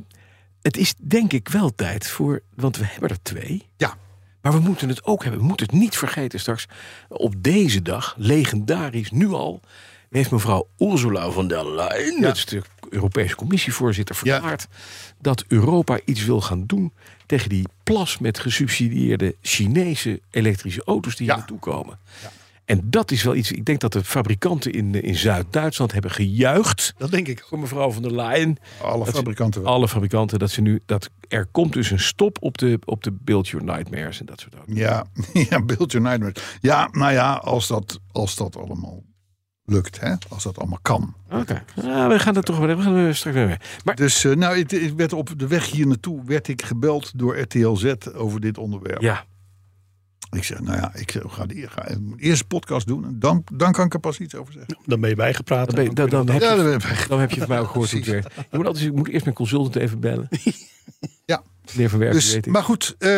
[0.62, 3.68] het is denk ik wel tijd voor, want we hebben er twee.
[3.78, 3.94] Ja.
[4.42, 5.42] Maar we moeten het ook hebben.
[5.42, 6.66] We moeten het niet vergeten straks.
[7.10, 9.62] Op deze dag, legendarisch, nu al,
[10.10, 12.46] heeft mevrouw Ursula von der Leyen, dat is
[12.94, 14.32] Europese Commissievoorzitter, Ja.
[14.34, 14.68] verklaard
[15.22, 16.94] dat Europa iets wil gaan doen
[17.26, 21.32] tegen die plas met gesubsidieerde Chinese elektrische auto's die Ja.
[21.34, 22.00] hier naartoe komen.
[22.66, 23.52] En dat is wel iets.
[23.52, 27.44] Ik denk dat de fabrikanten in, in Zuid-Duitsland hebben gejuicht Dat denk ik.
[27.48, 28.58] voor mevrouw van der Leyen.
[28.82, 29.66] Alle ze- fabrikanten.
[29.66, 33.12] Alle fabrikanten dat ze nu dat er komt dus een stop op de op de
[33.12, 34.82] Build Your Nightmares en dat soort dingen.
[34.82, 35.06] Ja,
[35.50, 36.44] ja, build your nightmares.
[36.62, 39.04] Ja, nou ja, als dat, als dat allemaal
[39.66, 40.14] lukt, hè?
[40.30, 41.14] als dat allemaal kan.
[41.32, 42.76] Oké, ja, we gaan dat toch wel.
[42.76, 43.48] We gaan er straks weer.
[43.48, 43.58] mee.
[43.84, 47.12] Maar Dus eh, nou, ik, ik werd op de weg hier naartoe werd ik gebeld
[47.20, 49.02] door RTL Z over dit onderwerp.
[49.02, 49.26] ja,
[50.34, 53.06] Ik zeg, nou ja, ik zeg, ga, die, ga eerst een podcast doen.
[53.06, 54.78] En dan, dan kan ik er pas iets over zeggen.
[54.86, 55.66] Dan ben je bijgepraat.
[55.66, 57.60] dan, ben je- dan, dan, heb je, dat heb ik- dan heb je van mij
[57.60, 58.34] ook gehoord hoe het werkt.
[58.52, 60.28] Je moet, altijd, ik moet eerst mijn consultant even bellen.
[61.26, 61.44] Ja.
[61.74, 62.52] Werven Dus, weet ik.
[62.52, 63.10] maar goed, eh,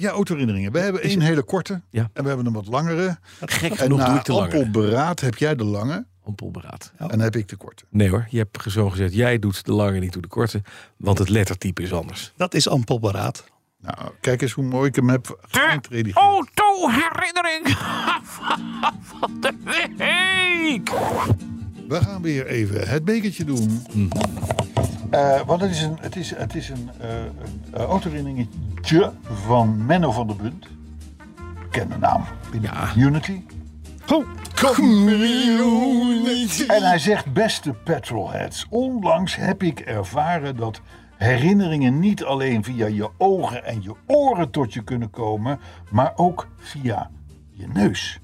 [0.00, 0.72] ja, autoherinneringen.
[0.72, 2.10] We hebben één hele korte Ja.
[2.12, 3.18] en we hebben een wat langere.
[3.40, 6.92] Gek En genoeg doe ik te ampel beraad heb jij de lange Ampelberaad.
[6.96, 7.84] en heb ik de korte.
[7.90, 10.62] Nee hoor, je hebt zo gezegd, jij doet de lange, niet doe de korte.
[10.96, 12.32] Want het lettertype is anders.
[12.36, 13.44] Dat is ampelberaad.
[13.80, 16.16] Nou, kijk eens hoe mooi ik hem heb geïntroduceerd.
[16.16, 17.68] Auto-herinnering
[19.18, 19.52] van de
[19.96, 20.90] week.
[21.88, 23.82] We gaan weer even het bekertje doen.
[23.92, 24.08] Mhm.
[25.10, 27.32] Eh, want het is een, het is, het is een, een
[27.76, 29.12] uh, autoherinneringetje
[29.44, 30.66] van Menno van der Bunt.
[31.62, 32.86] Bekende naam binnen Ja.
[32.86, 33.42] de community.
[34.12, 34.26] Oh,
[36.76, 40.80] En hij zegt, beste petrolheads, onlangs heb ik ervaren dat
[41.18, 46.48] herinneringen niet alleen via je ogen en je oren tot je kunnen komen, maar ook
[46.56, 47.10] via
[47.50, 48.20] je neus.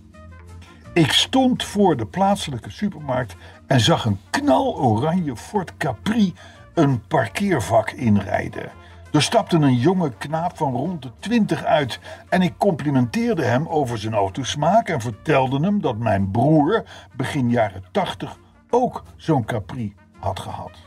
[0.93, 6.35] Ik stond voor de plaatselijke supermarkt en zag een knaloranje Ford Capri
[6.75, 8.71] een parkeervak inrijden.
[9.13, 13.99] Er stapte een jonge knaap van rond de 20 uit en ik complimenteerde hem over
[13.99, 16.85] zijn autosmaak en vertelde hem dat mijn broer
[17.17, 18.39] begin jaren 80
[18.71, 20.79] ook zo'n Capri had gehad.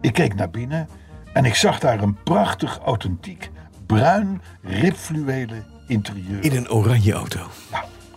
[0.00, 0.88] Ik keek naar binnen
[1.32, 3.50] en ik zag daar een prachtig, authentiek,
[3.86, 6.44] bruin, ribfluwelen interieur.
[6.44, 7.40] In een oranje auto.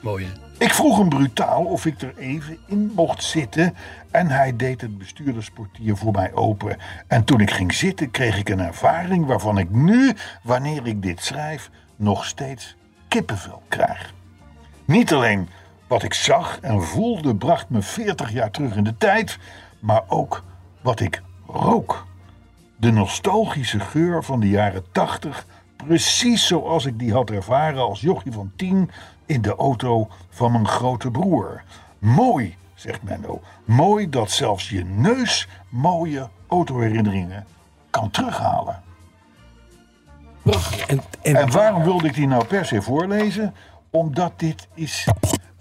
[0.02, 0.32] Mooi hè?
[0.58, 3.76] Ik vroeg hem brutaal of ik er even in mocht zitten
[4.12, 6.78] en hij deed het bestuurdersportier voor mij open.
[7.08, 11.24] En toen ik ging zitten kreeg ik een ervaring waarvan ik nu, wanneer ik dit
[11.24, 12.76] schrijf, nog steeds
[13.08, 14.14] kippenvel krijg.
[14.86, 15.50] Niet alleen
[15.88, 19.38] wat ik zag en voelde bracht me 40 jaar terug in de tijd,
[19.80, 20.44] maar ook
[20.82, 22.06] wat ik rook.
[22.76, 28.32] De nostalgische geur van de jaren 80, precies zoals ik die had ervaren als jochie
[28.32, 28.90] van 10
[29.26, 31.64] in de auto van mijn grote broer.
[32.00, 33.42] Mooi, zegt Menno.
[33.66, 37.46] Mooi dat zelfs je neus mooie autoherinneringen
[37.90, 38.82] kan terughalen.
[40.42, 40.86] Prachtig.
[40.86, 43.54] En, en, En waarom wilde ik die nou per se voorlezen?
[43.90, 45.08] Omdat dit is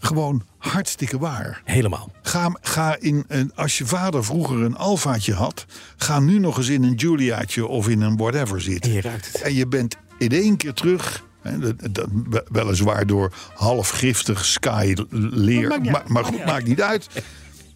[0.03, 1.61] gewoon hartstikke waar.
[1.65, 2.11] helemaal.
[2.23, 6.69] Ga, ga in een, als je vader vroeger een alfaatje had, ga nu nog eens
[6.69, 8.91] in een Juliaatje of in een whatever zitten.
[8.91, 9.41] En je ruikt het.
[9.43, 11.25] En je bent in één keer terug.
[11.43, 12.09] Hè, dat, dat,
[12.49, 15.69] weliswaar door half giftig sky leer.
[15.69, 16.09] maakt niet Maar, uit.
[16.11, 17.09] maar goed, maakt niet uit.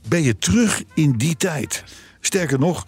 [0.09, 1.85] Ben je terug in die tijd.
[2.21, 2.87] Sterker nog,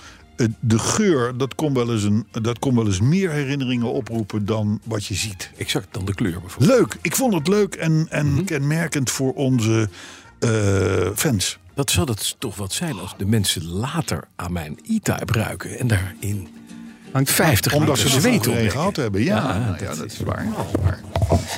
[0.60, 4.80] de geur, dat kon wel eens, een, dat kon wel eens meer herinneringen oproepen dan
[4.84, 5.50] wat je ziet.
[5.56, 6.78] Exact dan de kleur bijvoorbeeld.
[6.78, 9.88] Leuk, ik vond het leuk en, en kenmerkend voor onze
[10.38, 11.58] eh, fans.
[11.74, 15.86] Dat zou dat toch wat zijn als de mensen later aan mijn E-Type ruiken en
[15.86, 16.48] daarin
[17.12, 18.78] Hangt 50 Omdat ze er zweet vroeger een opwekken.
[18.78, 19.22] gehad hebben.
[19.24, 20.46] Ja, Ja, nou ja, dat dat, is waar.
[20.82, 20.98] waar.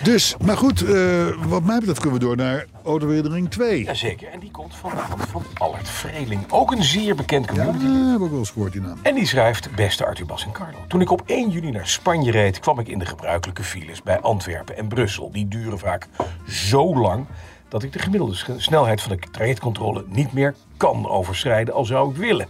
[0.02, 3.78] Dus, maar goed, eh, wat mij betreft kunnen we door naar autoherinnering 2.
[3.78, 6.44] Ja, Jazeker, en die komt vanavond van Allard Vreeling.
[6.50, 7.84] Ook een zeer bekend community.
[8.10, 8.98] heb ik wel eens gehoord die naam.
[9.02, 10.78] En die schrijft, beste Arthur Bas en Carlo.
[10.88, 14.20] Toen ik op 1 juni naar Spanje reed, kwam ik in de gebruikelijke files bij
[14.20, 15.30] Antwerpen en Brussel.
[15.32, 16.06] Die duren vaak
[16.48, 17.26] zo lang
[17.68, 22.16] dat ik de gemiddelde snelheid van de trajectcontrole niet meer kan overschrijden, al zou ik
[22.16, 22.46] willen.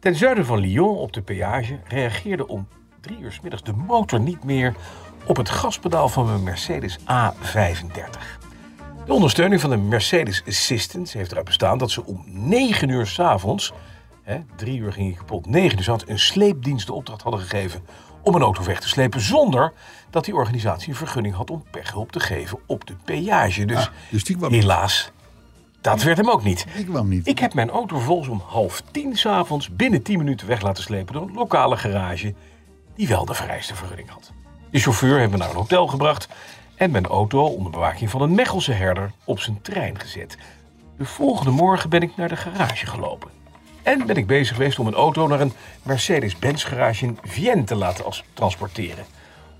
[0.00, 2.68] Ten zuiden van Lyon op de peage reageerde om
[3.00, 4.74] drie uur 's middags de motor niet meer
[5.26, 8.38] op het gaspedaal van mijn Mercedes A35.
[9.06, 13.72] De ondersteuning van de Mercedes Assistance heeft eruit bestaan dat ze om 9 uur s'avonds,
[14.56, 17.82] drie uur ging ik kapot, 9 uur s'avonds, een sleepdienst de opdracht hadden gegeven
[18.22, 19.72] om een auto weg te slepen zonder
[20.10, 23.64] dat die organisatie een vergunning had om pechhulp te geven op de peage.
[23.64, 25.10] Dus, Ah, dus die kwam- helaas,
[25.80, 26.66] dat werd hem ook niet.
[26.76, 27.26] Die kwam niet.
[27.26, 31.14] Ik heb mijn auto volgens om half tien s'avonds binnen 10 minuten weg laten slepen
[31.14, 32.34] door een lokale garage
[32.94, 34.32] die wel de vereiste vergunning had.
[34.70, 36.28] De chauffeur heeft me naar een hotel gebracht
[36.74, 40.36] en mijn auto onder bewaking van een Mechelse herder op zijn trein gezet.
[40.96, 43.30] De volgende morgen ben ik naar de garage gelopen.
[43.82, 47.74] En ben ik bezig geweest om een auto naar een Mercedes-Benz garage in Vienne te
[47.74, 49.04] laten transporteren.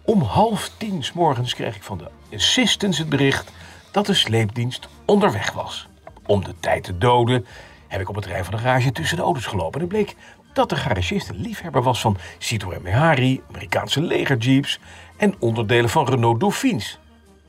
[0.04, 3.50] Om half tien s morgens kreeg ik van de assistance het bericht
[3.90, 5.88] dat de sleepdienst onderweg was.
[6.30, 7.46] Om de tijd te doden
[7.88, 9.74] heb ik op het terrein van de garage tussen de auto's gelopen.
[9.74, 10.16] En het bleek
[10.52, 14.78] dat de garagist een liefhebber was van Citroën Mehari, Amerikaanse legerjeeps
[15.16, 16.98] en onderdelen van Renault Dauphines.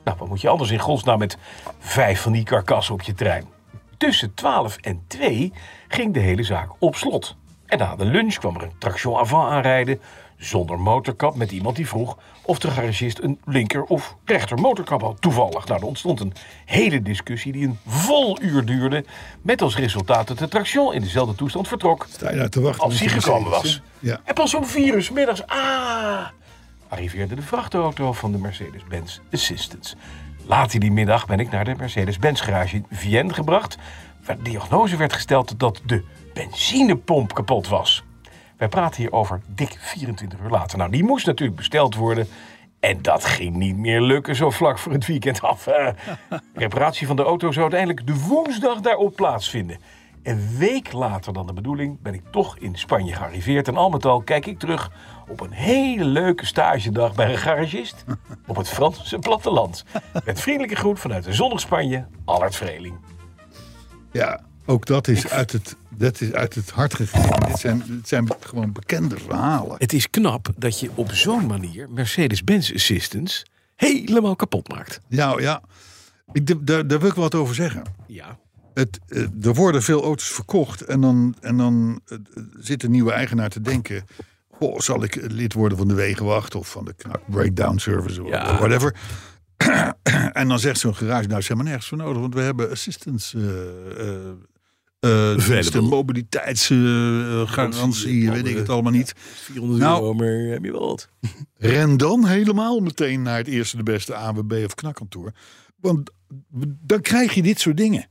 [0.03, 1.37] Nou, wat moet je anders in godsnaam met
[1.79, 3.45] vijf van die karkassen op je trein?
[3.97, 5.53] Tussen 12 en 2
[5.87, 7.35] ging de hele zaak op slot.
[7.65, 10.01] En na de lunch kwam er een traction avant aanrijden
[10.37, 12.17] zonder motorkap met iemand die vroeg
[12.51, 15.21] of de garagist een linker of rechter motorkap had.
[15.21, 15.67] Toevallig.
[15.67, 16.33] Nou, er ontstond een
[16.65, 19.05] hele discussie die een vol uur duurde.
[19.41, 22.83] Met als resultaat dat de traction in dezelfde toestand vertrok Sta je daar te wachten?
[22.83, 23.81] als hij gekomen was.
[23.99, 24.21] Ja.
[24.23, 26.27] En pas om vier uur middags, ah,
[26.87, 29.95] arriveerde de vrachtauto van de Mercedes-Benz Assistance.
[30.45, 33.77] Later die middag ben ik naar de Mercedes-Benz garage in Vienne gebracht...
[34.25, 38.03] waar de diagnose werd gesteld dat de benzinepomp kapot was.
[38.61, 40.77] Wij praten hier over dik 24 uur later.
[40.77, 42.27] Nou, die moest natuurlijk besteld worden...
[42.79, 45.67] En dat ging niet meer lukken zo vlak voor het weekend af.
[45.67, 45.87] Eh,
[46.53, 49.77] reparatie van de auto zou uiteindelijk de woensdag daarop plaatsvinden.
[50.23, 53.67] Een week later dan de bedoeling ben ik toch in Spanje gearriveerd.
[53.67, 54.91] En al met al kijk ik terug
[55.27, 58.03] op een hele leuke stagedag bij een garagist
[58.47, 59.85] op het Franse platteland.
[60.25, 62.95] Met vriendelijke groet vanuit de zonnig Spanje, Allard Vreeling.
[64.11, 67.39] Ja, ook dat is uit het, dat is uit het hart gegeven.
[67.47, 69.75] Dit zijn, dit zijn gewoon bekende verhalen.
[69.77, 73.45] Het is knap dat je op zo'n manier Mercedes-Benz Assistance
[73.75, 74.99] helemaal kapot maakt.
[75.07, 75.61] Nou ja,
[76.31, 77.83] ik, daar, daar wil ik wat over zeggen.
[78.07, 78.39] Ja,
[78.73, 82.17] Het, eh, er worden veel auto's verkocht en dan, en dan eh,
[82.59, 84.05] zit een nieuwe eigenaar te denken...
[84.59, 88.29] Oh, zal ik lid worden van de Wegenwacht of van de Knak Breakdown Service of
[88.29, 88.57] Ja.
[88.57, 88.95] whatever.
[90.33, 93.37] en dan zegt zo'n garage, nou, zijn we nergens voor nodig, want we hebben assistance.
[93.97, 94.49] eh
[95.01, 99.13] eh, diensten, mobiliteitsgarantie, weet ik het allemaal niet.
[99.17, 101.09] 400 Nou- euro, maar heb je wel wat.
[101.57, 105.31] Ren dan helemaal meteen naar het eerste de beste AWB of knakkantoor.
[105.75, 106.11] Want
[106.85, 108.07] dan krijg je dit soort dingen.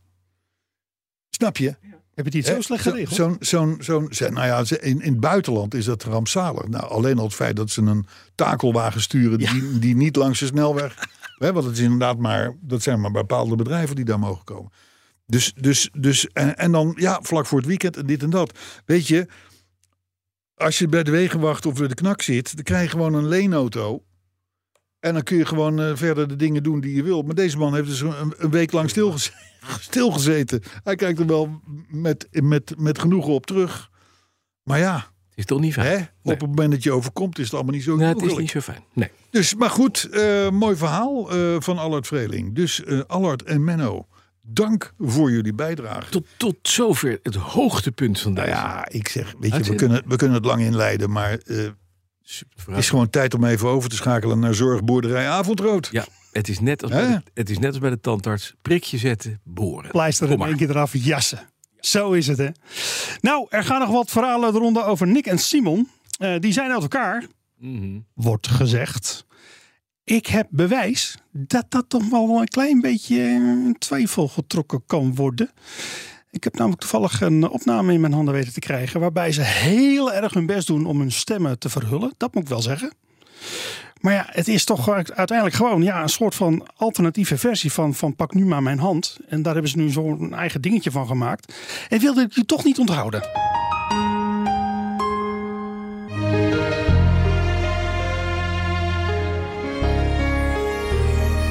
[1.31, 1.67] Snap je?
[2.15, 2.63] Heb je het niet zo Hè?
[2.63, 3.17] slecht Zo- geregeld?
[3.17, 6.69] Zo'n, zo'n, zo'n, ze- nou ja, in, in het buitenland is dat rampzalig.
[6.69, 10.47] Nou, alleen al het feit dat ze een takelwagen sturen die, die niet langs de
[10.47, 11.09] snelweg.
[11.39, 14.71] Hè, want het is inderdaad maar, dat zijn maar bepaalde bedrijven die daar mogen komen.
[15.31, 18.59] Dus, dus, dus en, en dan, ja, vlak voor het weekend en dit en dat.
[18.85, 19.27] Weet je,
[20.55, 23.29] als je bij de wegenwacht of bij de knak zit, dan krijg je gewoon een
[23.29, 24.05] leenauto.
[25.01, 27.23] En dan kun je gewoon eh, verder de dingen doen die je wil.
[27.23, 29.39] Maar deze man heeft dus een, een week lang stilgezeten.
[29.81, 30.63] stilgezeten.
[30.85, 33.91] Hij kijkt er wel met, met, met genoegen op terug.
[34.63, 35.87] Maar ja, Het is toch niet fijn?
[35.87, 36.35] hè, Nee.
[36.35, 38.51] op het moment dat je overkomt is het allemaal niet zo Nee, het is niet
[38.51, 38.85] zo fijn.
[38.93, 39.11] Nee.
[39.31, 42.55] Dus, maar goed, eh, mooi verhaal eh, van Allard Vreeling.
[42.55, 44.07] Dus Allard en Menno,
[44.43, 46.11] dank voor jullie bijdrage.
[46.11, 48.59] Tot, tot zover het hoogtepunt van Nou deze.
[48.59, 51.57] ja, ik zeg, weet je, we kunnen, we kunnen het lang inleiden, maar eh,
[52.67, 55.89] het is gewoon tijd om even over te schakelen naar Zorgboerderij Avondrood.
[55.93, 58.55] Ja, het is, net als bij de, het is net als bij de tandarts.
[58.63, 59.91] Prikje zetten, boren.
[59.91, 61.49] Pleister in één keer eraf jassen.
[61.81, 62.49] Zo is het, hè?
[63.21, 65.89] Nou, er gaan nog wat verhalen de ronde over Nick en Simon.
[66.19, 67.27] Eh, die zijn uit elkaar,
[67.59, 67.99] Mhm.
[68.15, 69.27] wordt gezegd.
[70.05, 75.51] Ik heb bewijs dat dat toch wel een klein beetje in twijfel getrokken kan worden.
[76.31, 79.01] Ik heb namelijk toevallig een opname in mijn handen weten te krijgen.
[79.01, 82.15] waarbij ze heel erg hun best doen om hun stemmen te verhullen.
[82.17, 82.93] Dat moet ik wel zeggen.
[84.01, 88.17] Maar ja, het is toch uiteindelijk gewoon ja, een soort van alternatieve versie van, van
[88.17, 89.19] Pak nu maar mijn hand.
[89.29, 91.55] En daar hebben ze nu zo'n eigen dingetje van gemaakt.
[91.89, 93.23] En wilde ik je toch niet onthouden.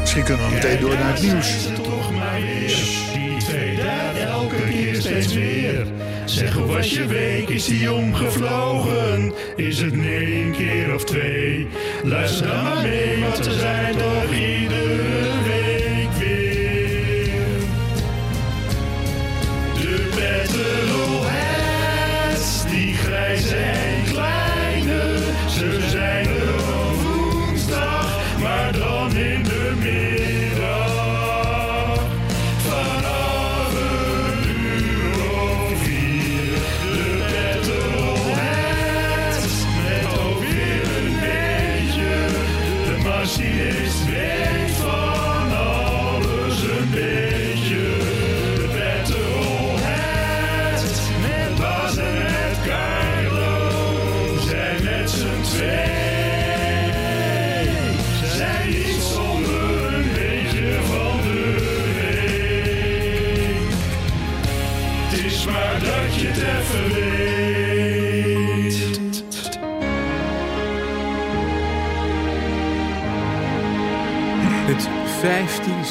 [0.10, 1.68] Misschien kunnen we meteen door naar het nieuws.
[1.84, 2.78] toch maar weer.
[3.14, 5.86] Die twee daar elke keer steeds weer.
[6.26, 7.50] Zeg hoe was je week?
[7.50, 9.34] Is die omgevlogen?
[9.56, 11.68] Is het nee een keer of twee?
[12.04, 14.69] Luister dan maar mee, want ze zijn toch iedere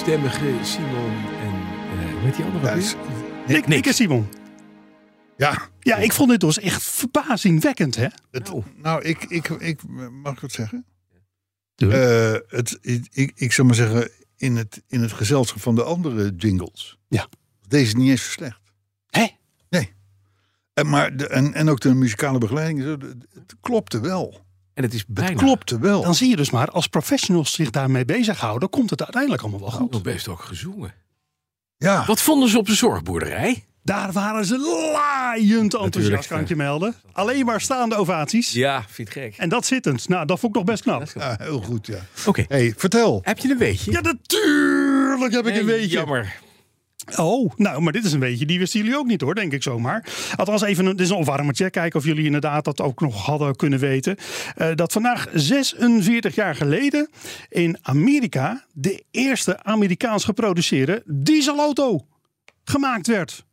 [0.09, 1.53] 15-stemmige Simon en
[1.99, 3.57] eh hoe heet die andere Ja, ook is- weer?
[3.57, 4.29] Nick, Nick en Simon.
[5.37, 8.07] ja, Ja, ik vond dit dus echt verbazingwekkend, hè?
[8.31, 10.85] het, nou, ik, ik, ik, mag ik het zeggen?
[11.77, 15.83] Eh, het, ik, ik, ik zou maar zeggen, in het, in het gezelschap van de
[15.85, 16.99] andere jingles.
[17.09, 17.29] Ja.
[17.68, 18.61] Deze is niet eens zo slecht.
[19.07, 19.27] Hé?
[19.71, 19.92] Nee.
[20.75, 22.85] En, maar de, en, en ook de muzikale begeleiding,
[23.35, 24.47] het klopte wel.
[24.79, 26.03] En het is bijna Het klopte wel.
[26.03, 29.71] Dan zie je dus maar, als professionals zich daarmee bezighouden, komt het uiteindelijk allemaal wel
[29.71, 29.91] goed.
[29.91, 30.95] nog best ook gezongen.
[31.77, 33.64] Ja, Wat vonden ze op de zorgboerderij?
[33.83, 34.59] Daar waren ze
[34.93, 36.95] laaiend enthousiast, kan ik je melden.
[37.12, 38.53] Alleen maar staande ovaties.
[38.53, 39.35] Ja, vind het gek.
[39.37, 40.09] En dat zittend.
[40.09, 41.11] Nou, dat vond ik nog best knap.
[41.14, 41.99] ja, heel goed, ja.
[42.27, 43.21] Oké, hey, vertel.
[43.25, 43.91] heb je een weetje?
[43.93, 45.88] Ja, natuurlijk heb ik een Nee, weetje.
[45.97, 46.37] Jammer.
[47.16, 48.47] Oh, nou, maar dit is een weetje.
[48.47, 50.09] Die wisten jullie ook niet hoor, denk ik zomaar.
[50.37, 51.71] Althans, even een, dit is een opwarmertje.
[51.71, 54.16] Kijken of jullie inderdaad dat ook nog hadden kunnen weten.
[54.55, 57.09] Eh, dat vandaag 46 jaar geleden
[57.49, 62.07] in Amerika de eerste Amerikaans geproduceerde dieselauto
[62.64, 63.44] gemaakt werd.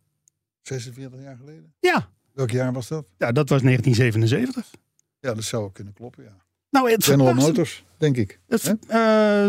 [0.62, 1.74] 46 jaar geleden.
[1.80, 3.06] Ja, Welk jaar was dat?
[3.18, 4.72] ja dat was 1977.
[5.20, 6.44] Ja, dat zou ook kunnen kloppen, ja.
[6.70, 8.40] Nou, het General verbaast- Motors, denk ik.
[8.48, 8.98] Het, eh,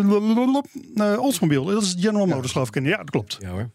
[0.03, 2.85] lololop, eh, Oldsmobile, dat is General Motors geloof ik.
[2.85, 3.37] Ja, dat klopt.
[3.41, 3.71] Ja hoor.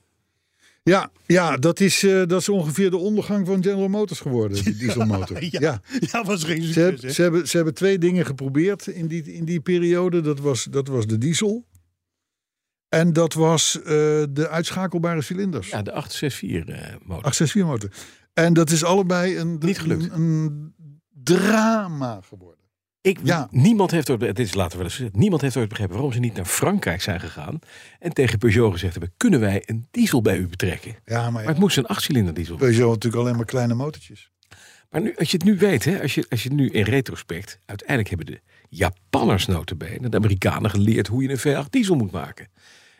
[0.84, 4.76] Ja, ja dat, is, eh, dat is ongeveer de ondergang van General Motors geworden, die
[4.86, 5.44] dieselmotor.
[5.44, 5.82] Ja, ja.
[6.12, 6.24] ja.
[6.24, 6.84] was geen Ze, succes.
[6.84, 7.14] hebben, hè?
[7.14, 10.22] ze, hebben, ze hebben twee dingen geprobeerd in die, in die periode.
[10.22, 11.66] Dat was, dat was de diesel.
[12.90, 13.86] En dat was eh,
[14.30, 15.70] de uitschakelbare cilinders.
[15.70, 17.24] Ja, de 864 eh motor.
[17.24, 17.90] 864 motor.
[18.34, 20.04] En dat is allebei een, Niet gelukt.
[20.04, 20.74] Een, een
[21.24, 22.61] drama geworden.
[23.02, 23.48] Ik, Ja.
[23.52, 26.20] Niemand heeft ooit, dit is later wel eens gezegd, niemand heeft ooit begrepen waarom ze
[26.20, 27.60] niet naar Frankrijk zijn gegaan
[28.00, 30.96] en tegen Peugeot gezegd hebben: kunnen wij een diesel bij u betrekken?
[31.06, 32.56] Ja, maar Maar ja, het moest een achtcilinder diesel.
[32.56, 34.32] Peugeot natuurlijk alleen maar kleine motortjes.
[34.90, 36.84] Maar nu, als je het nu weet, hè, als, je, als je het nu in
[36.84, 42.12] retrospect, uiteindelijk hebben de Japanners notabene, de Amerikanen geleerd hoe je een V8 diesel moet
[42.12, 42.48] maken.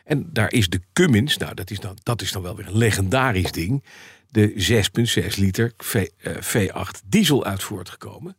[0.04, 2.76] En daar is de Cummins, nou dat is dan, dat is dan wel weer een
[2.76, 3.84] legendarisch ding,
[4.30, 4.52] de
[5.24, 8.36] 6,6 liter v, eh, V8 diesel uit voortgekomen.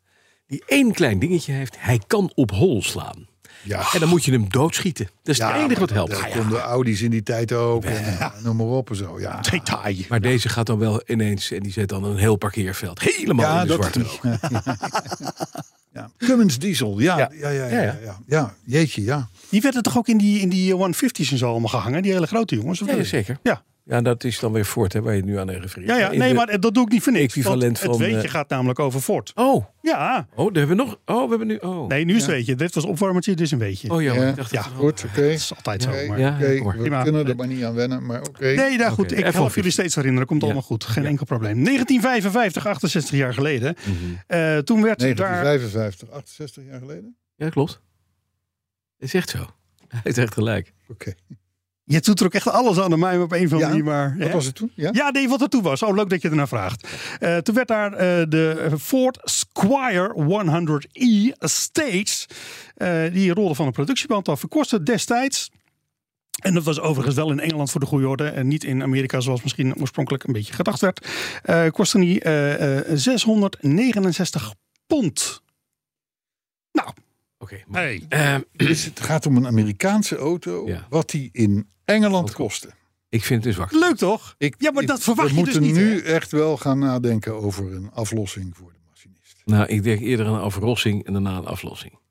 [0.48, 3.28] Die één klein dingetje heeft, hij kan op hol slaan.
[3.64, 5.06] Ja, En dan moet je hem doodschieten.
[5.06, 6.12] Dat is ja, het enige wat helpt.
[6.12, 6.36] Dat Ah, ja.
[6.38, 7.84] konden Audi's in die tijd ook.
[7.84, 9.20] En, eh, noem maar op en zo.
[9.20, 9.96] Ja, Detail.
[10.10, 13.62] Maar deze gaat dan wel ineens, en die zet dan een heel parkeerveld helemaal ja
[13.62, 14.22] in de zwarte rook.
[15.94, 16.10] ja.
[16.18, 17.18] Cummins diesel, ja.
[17.18, 17.32] Ja.
[17.40, 18.00] Ja, ja, ja, Ja, ja, ja.
[18.04, 18.54] ja, ja.
[18.66, 19.30] Jeetje, ja.
[19.50, 22.02] Die werden toch ook in die, in die 150's en zo allemaal gehangen?
[22.02, 22.82] Die hele grote jongens?
[22.82, 23.38] of Ja, zeker.
[23.44, 23.64] Ja.
[23.86, 25.90] Ja, dat is dan weer Ford, hè, waar je nu aan refereert.
[25.90, 27.24] Ja, ja, In nee, de- maar dat doe ik niet voor niks.
[27.26, 29.32] equivalent van, Het weetje eh, gaat namelijk over Ford.
[29.36, 30.28] Oh, Ja.
[30.36, 31.00] oh, daar hebben we nog.
[31.06, 31.56] Oh, we hebben nu.
[31.58, 32.56] Oh, Nee, nu is het weetje.
[32.56, 33.90] Dit was opwarmertje, dit is een weetje.
[33.90, 34.30] oh ja, Ja.
[34.30, 35.22] ik dacht Ja, Goed, oké.
[35.22, 35.90] Dat is altijd zo.
[36.08, 36.20] Maar...
[36.20, 37.04] Ja, we Prima.
[37.04, 38.46] kunnen er maar niet aan wennen, maar oké.
[38.54, 39.12] Nee, daar goed.
[39.12, 39.32] Ik F-150.
[39.34, 40.28] help jullie steeds herinneren.
[40.28, 40.84] Komt allemaal goed.
[40.84, 41.64] Geen enkel probleem.
[41.64, 43.76] 1955, 68 jaar geleden.
[43.80, 43.94] Mhm.
[44.28, 45.08] Eh, toen werd daar...
[45.08, 47.16] 1955, 68 jaar geleden?
[47.36, 47.82] Ja, klopt.
[49.00, 49.38] Is echt zo.
[49.88, 50.74] Hij heeft echt gelijk.
[50.88, 51.14] Oké.
[51.86, 53.84] Je doet er ook echt alles aan de mij op een Ja, manier.
[53.84, 54.34] Maar, Wat hè?
[54.34, 54.72] was het toen?
[54.76, 54.90] Ja?
[54.94, 55.84] Ja, nee, wat er toen was.
[55.84, 56.88] Oh, leuk dat je ernaar vraagt.
[57.20, 62.26] Eh, toen werd daar eh, de Ford Squire 100e Estates.
[62.76, 64.48] eh, die rolde van een productieband af.
[64.48, 65.50] Kostte destijds.
[66.44, 68.28] En dat was overigens wel in Engeland voor de goede orde.
[68.28, 71.08] En niet in Amerika zoals misschien oorspronkelijk een beetje gedacht werd.
[71.44, 74.54] eh kostte die eh, eh, 669
[74.88, 75.42] pond.
[76.72, 76.90] Nou,
[77.38, 77.64] Oké.
[77.68, 78.06] maar- hey.
[78.10, 80.86] Eh, Dus het gaat om een Amerikaanse auto, Ja.
[80.90, 82.70] wat die in Engeland kostte.
[83.10, 83.72] ik vind het dus zwak.
[83.82, 84.36] leuk toch?
[84.38, 86.80] Ik, Ja, maar ik- dat verwacht we je dus moeten niet, nu echt wel gaan
[86.80, 89.42] nadenken over een aflossing voor de machinist.
[89.46, 92.02] Nou, ik denk eerder aan een afrossing en daarna een aflossing.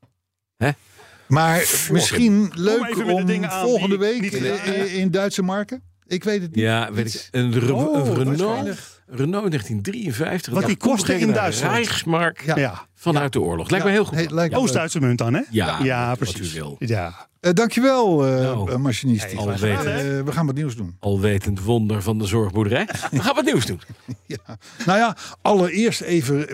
[1.29, 5.11] Maar misschien leuk om, volgende week niet in, hè?
[5.11, 5.83] Duitse marken?
[6.07, 6.65] Ik weet het niet.
[6.65, 7.29] Ja, weet ik.
[7.31, 9.01] Een, Re- Oh, een Renault.
[9.07, 10.53] Renault 1953.
[10.53, 11.75] Wat die kostte in Duitsland.
[11.75, 12.57] Rijksmark Ja.
[12.57, 12.87] Ja.
[12.95, 13.71] vanuit de oorlog.
[13.71, 14.35] Lijkt me heel goed.
[14.35, 14.51] Hey.
[14.53, 15.41] Oost-Duitse munt dan, hè?
[15.51, 16.51] Ja, ja wat precies.
[16.55, 16.77] u wil.
[16.79, 17.29] Ja.
[17.43, 19.33] Eh, dankjewel, Nou, eh, machinist.
[19.33, 20.97] hey, we gaan wat nieuws doen.
[21.01, 22.89] Alwetend wonder van de zorgboerderij.
[23.11, 23.81] We gaan wat nieuws doen.
[24.27, 24.59] Ja.
[24.87, 26.47] Nou ja, allereerst even.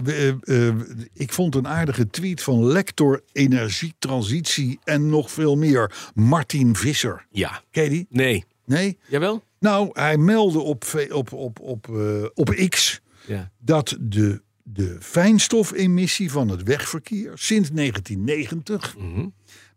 [1.14, 6.11] ik vond een aardige tweet van lector energietransitie en nog veel meer.
[6.14, 7.27] Martin Visser.
[7.31, 7.62] Ja.
[7.70, 8.07] Ken je die?
[8.11, 8.44] Nee.
[8.64, 8.98] Nee?
[9.09, 9.42] Jawel?
[9.61, 11.88] Nou, hij meldde op, op, op, op,
[12.35, 13.51] op X Ja.
[13.59, 19.27] dat de, de fijnstofemissie van het wegverkeer sinds 1990 Mhm.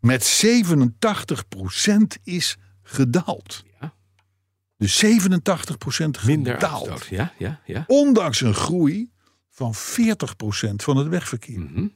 [0.01, 3.63] Met 87% is gedaald.
[3.81, 3.93] Ja.
[4.77, 5.07] Dus 87%
[6.25, 6.89] Minder gedaald.
[6.89, 7.07] uitstoot.
[7.09, 7.83] Ja, ja, ja.
[7.87, 9.09] Ondanks een groei
[9.49, 9.77] van 40%
[10.75, 11.59] van het wegverkeer.
[11.59, 11.87] Mhm.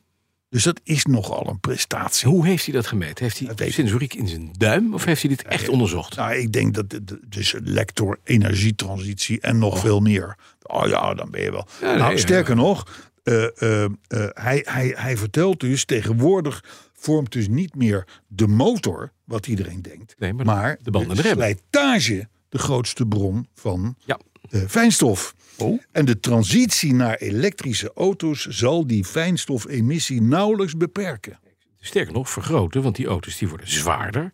[0.50, 2.28] Dus dat is nogal een prestatie.
[2.28, 3.24] Hoe heeft hij dat gemeten?
[3.24, 6.16] Heeft hij Dat sensoriek in zijn duim of heeft hij dit echt onderzocht?
[6.16, 10.38] Nou, ik denk dat het dus lector energietransitie en nog veel meer.
[10.62, 11.68] Oh ja, dan ben je wel.
[11.82, 12.18] Ja, nee, nou, ja.
[12.18, 13.90] sterker nog, eh, eh, eh,
[14.34, 16.64] hij, hij, hij vertelt dus tegenwoordig
[17.06, 20.46] vormt dus niet meer de motor, wat iedereen denkt, Nee, maar
[20.82, 24.20] de- maar de slijtage de grootste bron van Ja.
[24.50, 25.36] eh, fijnstof.
[25.58, 25.82] Oh.
[25.92, 31.40] En de transitie naar elektrische auto's zal die fijnstofemissie nauwelijks beperken.
[31.80, 34.32] Sterker nog, vergroten, want die auto's die worden zwaarder.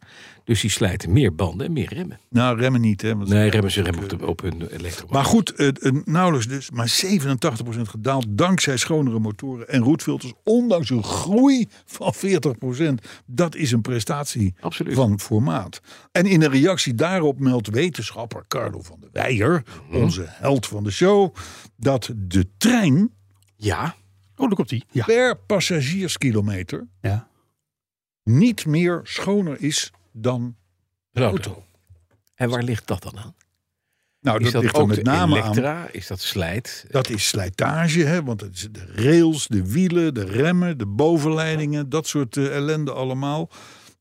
[0.51, 2.19] Dus die slijten meer banden en meer remmen.
[2.29, 3.15] Nou, remmen niet, hè?
[3.15, 5.07] want- Nee, remmen ze remmen op, de, op hun elektro.
[5.09, 10.33] Maar goed, het, het, nauwelijks dus, maar 87% gedaald dankzij schonere motoren en roetfilters.
[10.43, 12.93] Ondanks een groei van 40%.
[13.25, 14.93] Dat is een prestatie Absoluut.
[14.93, 15.81] van formaat.
[16.11, 20.01] En in een reactie daarop meldt wetenschapper Carlo van der Weijer, Mhm.
[20.01, 21.35] onze held van de show,
[21.77, 23.11] dat de trein
[23.55, 23.95] Ja,
[24.35, 24.83] Oh, daar komt die.
[24.91, 25.05] Ja.
[25.05, 27.27] per passagierskilometer ja.
[28.23, 30.55] niet meer schoner is dan
[31.11, 31.49] de auto.
[31.49, 31.65] auto.
[32.35, 33.35] En waar ligt dat dan aan?
[34.19, 35.43] Nou, Is dat, dat ligt er ook met de name aan.
[35.43, 35.87] elektra?
[35.91, 36.85] Is dat slijt?
[36.89, 38.23] Dat is slijtage, hè?
[38.23, 42.91] want het is de rails, de wielen, de remmen, de bovenleidingen, dat soort eh, ellende
[42.91, 43.49] allemaal.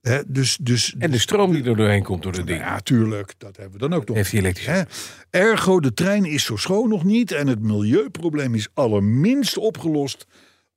[0.00, 2.60] Hè, dus, dus, En de stroom die er doorheen komt door de ding.
[2.60, 4.16] ja, tuurlijk, dat hebben we dan ook nog.
[4.16, 4.66] Heeft hij elektrisch?
[4.66, 4.82] Hè?
[5.30, 10.26] Ergo, de trein is zo schoon nog niet en het milieuprobleem is allerminst opgelost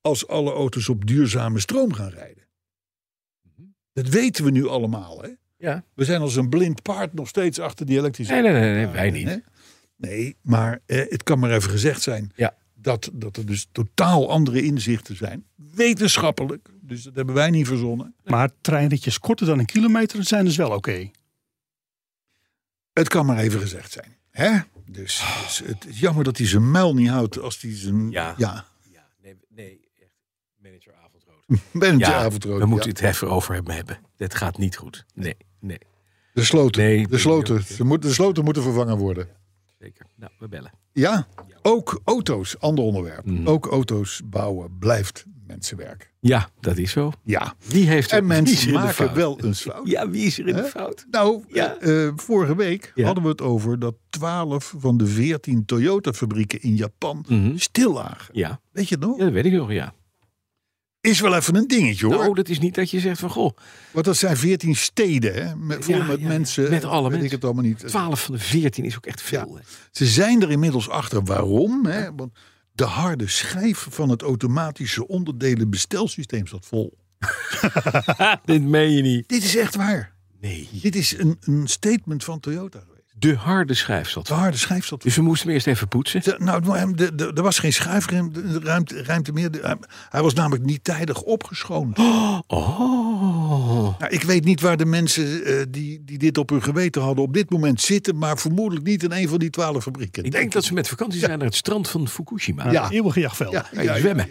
[0.01, 2.43] als alle auto's op duurzame stroom gaan rijden.
[3.94, 5.22] Dat weten we nu allemaal.
[5.22, 5.30] Hè?
[5.58, 5.84] Ja.
[5.94, 8.88] We zijn als een blind paard nog steeds achter die elektrische Nee, nee, nee, nee,
[8.88, 9.28] wij niet.
[9.28, 9.36] Hè?
[9.96, 12.56] Nee, maar eh, het kan maar even gezegd zijn Ja.
[12.74, 15.46] dat, dat er dus totaal andere inzichten zijn.
[15.72, 18.16] Wetenschappelijk, dus dat hebben wij niet verzonnen.
[18.24, 21.10] Maar treinritjes korter dan een kilometer zijn dus wel oké.
[22.94, 24.16] Het kan maar even gezegd zijn.
[24.30, 24.60] Hè?
[24.86, 28.12] Dus, dus het is jammer dat hij zijn muil niet houdt als hij zijn...
[28.12, 28.34] Ja.
[28.38, 28.66] ja.
[31.48, 31.74] Ja, avondrood.
[31.74, 32.60] Manager Ja, avondrood.
[32.60, 32.96] we moeten ja.
[33.00, 33.98] het even over hem hebben.
[34.18, 35.06] Dit gaat niet goed.
[35.14, 35.80] Nee, nee,
[36.34, 36.82] De sloten.
[36.84, 37.54] Nee, de, sloten.
[37.56, 37.64] nee.
[37.64, 39.28] Ze moet, de sloten moeten vervangen worden.
[39.80, 40.06] zeker.
[40.16, 40.72] Nou, we bellen.
[40.91, 41.28] Ja,
[41.62, 43.26] ook auto's, ander onderwerp.
[43.26, 43.48] Mhm.
[43.48, 46.12] Ook auto's bouwen blijft mensenwerk.
[46.20, 47.12] Ja, dat is zo.
[47.24, 49.16] Ja, Wie heeft er, en wie is mensen er in de maken fout?
[49.16, 49.88] wel een fout.
[49.88, 51.06] Ja, wie is er in de fout?
[51.12, 51.78] Nou, Ja.
[51.78, 53.06] eh, eh, vorige week Ja.
[53.06, 57.58] hadden we het over dat 12 van de 14 Toyota-fabrieken in Japan Mhm.
[57.58, 58.38] stil lagen.
[58.38, 58.60] Ja.
[58.72, 59.18] Weet je het nog?
[59.18, 59.94] ja, dat weet ik nog, ja.
[61.04, 62.16] Is wel even een dingetje hoor.
[62.16, 63.58] Nou, dat is niet dat je zegt van, goh,
[63.91, 65.56] Want dat zijn 14 steden, hè?
[65.56, 66.70] Met, vol Ja, met ja, mensen.
[66.70, 67.26] Met alle mensen.
[67.26, 67.88] ik het allemaal niet.
[67.88, 69.60] 12 van de 14 is ook echt veel.
[69.91, 71.86] Ze zijn er inmiddels achter waarom.
[71.86, 72.16] Hè?
[72.16, 72.34] Want
[72.72, 76.97] de harde schijf van het automatische onderdelen bestelsysteem zat vol.
[78.45, 79.30] Dit meen je niet.
[79.30, 80.14] Dit is echt waar.
[80.39, 80.70] Nee.
[80.72, 82.84] Dit is een, een statement van Toyota.
[83.16, 84.28] De harde schijf zat.
[84.28, 85.09] De harde schijf zat vol.
[85.09, 86.22] Dus we moesten hem eerst even poetsen.
[86.24, 89.51] De- nou, hem- de- de- er was geen schuifruimte ruimte, ruimte meer.
[89.51, 89.78] De- hij-
[90.09, 91.97] hij was namelijk niet tijdig opgeschoond.
[92.47, 93.99] Oh.
[93.99, 97.24] Nou, ik weet niet waar de mensen eh, die, die dit op hun geweten hadden
[97.24, 98.18] op dit moment zitten.
[98.18, 100.24] Maar vermoedelijk niet in een van die twaalf fabrieken.
[100.24, 102.72] Ik denk dat ze met vakantie zijn naar het strand van Fukushima.
[102.72, 102.89] Ja.
[102.91, 103.51] Eeuwige jachtveld.
[103.51, 104.28] Ja, je zwemmen?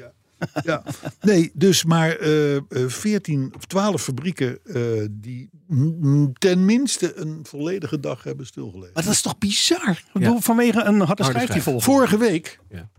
[0.54, 0.82] Ja, ja.
[1.20, 7.40] Nee, dus maar eh, eh, 14 of 12 fabrieken eh, die mm, ten minste een
[7.46, 8.90] volledige dag hebben stilgelegen.
[8.94, 9.88] Maar dat is toch bizar?
[9.90, 11.62] Ik bedoel, Vanwege een harde schijf die schijf.
[11.64, 11.80] vol.
[11.80, 12.90] Vorige week, Ja.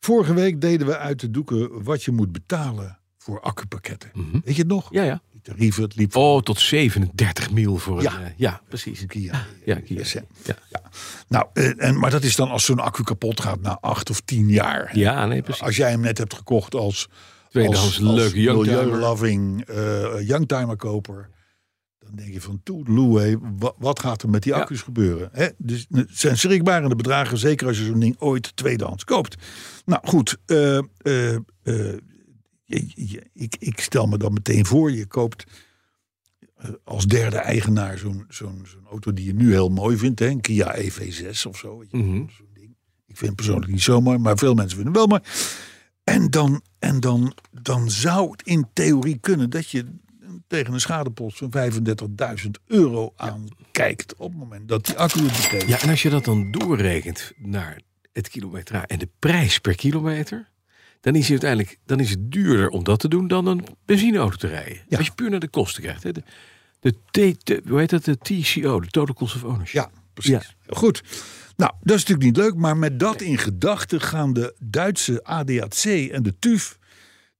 [0.00, 4.10] vorige week deden we uit de doeken wat je moet betalen voor accupakketten.
[4.14, 4.38] Mhm.
[4.44, 4.88] Weet je het nog?
[4.92, 5.22] Ja, ja.
[5.46, 8.14] Tarieven, het liep Oh, tot 37 mil voor Ja.
[8.18, 8.24] een...
[8.24, 9.06] eh, ja, precies.
[9.06, 9.46] Kia.
[9.64, 10.04] Ja, Kia.
[10.04, 10.20] SM.
[10.44, 10.56] Ja.
[11.28, 14.20] Nou, eh, en, maar dat is dan als zo'n accu kapot gaat na acht of
[14.20, 14.98] tien jaar.
[14.98, 15.62] ja, nee, precies.
[15.62, 17.08] Als jij hem net hebt gekocht als
[17.48, 18.84] Tweedehands leuke youngtimer.
[18.84, 21.28] milieuloving eh youngtimer koper.
[21.98, 24.58] Dan denk je van toedeloe, wat, wat gaat er met die Ja.
[24.60, 25.28] accu's gebeuren?
[25.32, 25.46] Hè?
[25.58, 29.34] Dus het zijn schrikbarende bedragen, zeker als je zo'n ding ooit tweedehands koopt.
[29.84, 31.40] Nou goed, eh, eh, eh,
[32.66, 35.44] je- je- ik, ik stel me dan meteen voor, je koopt
[36.56, 40.18] eh, als derde eigenaar zo'n zo'n zo'n auto die je nu heel mooi vindt.
[40.18, 40.26] Hè?
[40.26, 41.84] Een Kia EV6 of zo.
[41.90, 42.06] Mhm.
[42.14, 42.76] zo'n ding.
[43.06, 45.30] Ik vind het persoonlijk niet zo mooi, maar veel mensen vinden het wel mooi.
[46.04, 49.84] En dan, en dan, dan zou het in theorie kunnen dat je
[50.46, 55.68] tegen een schadepost van 35.000 euro aankijkt op het moment dat die accu het betekent.
[55.70, 57.80] Ja, en als je dat dan doorrekent naar
[58.12, 60.50] het kilometer en de prijs per kilometer,
[61.00, 64.36] dan is het uiteindelijk dan is het duurder om dat te doen dan een benzineauto
[64.36, 64.78] te rijden.
[64.88, 64.96] Ja.
[64.96, 66.02] Als je puur naar de kosten kijkt.
[66.02, 66.12] Hè.
[66.12, 66.22] De,
[66.80, 68.04] de, T- de- hoe heet dat?
[68.04, 69.74] De TCO, de Total Cost of Ownership.
[69.74, 70.56] Ja, precies.
[70.66, 71.02] Goed.
[71.56, 75.84] Nou, dat is natuurlijk niet leuk, maar met dat in gedachten gaan de Duitse ADAC
[75.84, 76.70] en de TÜV,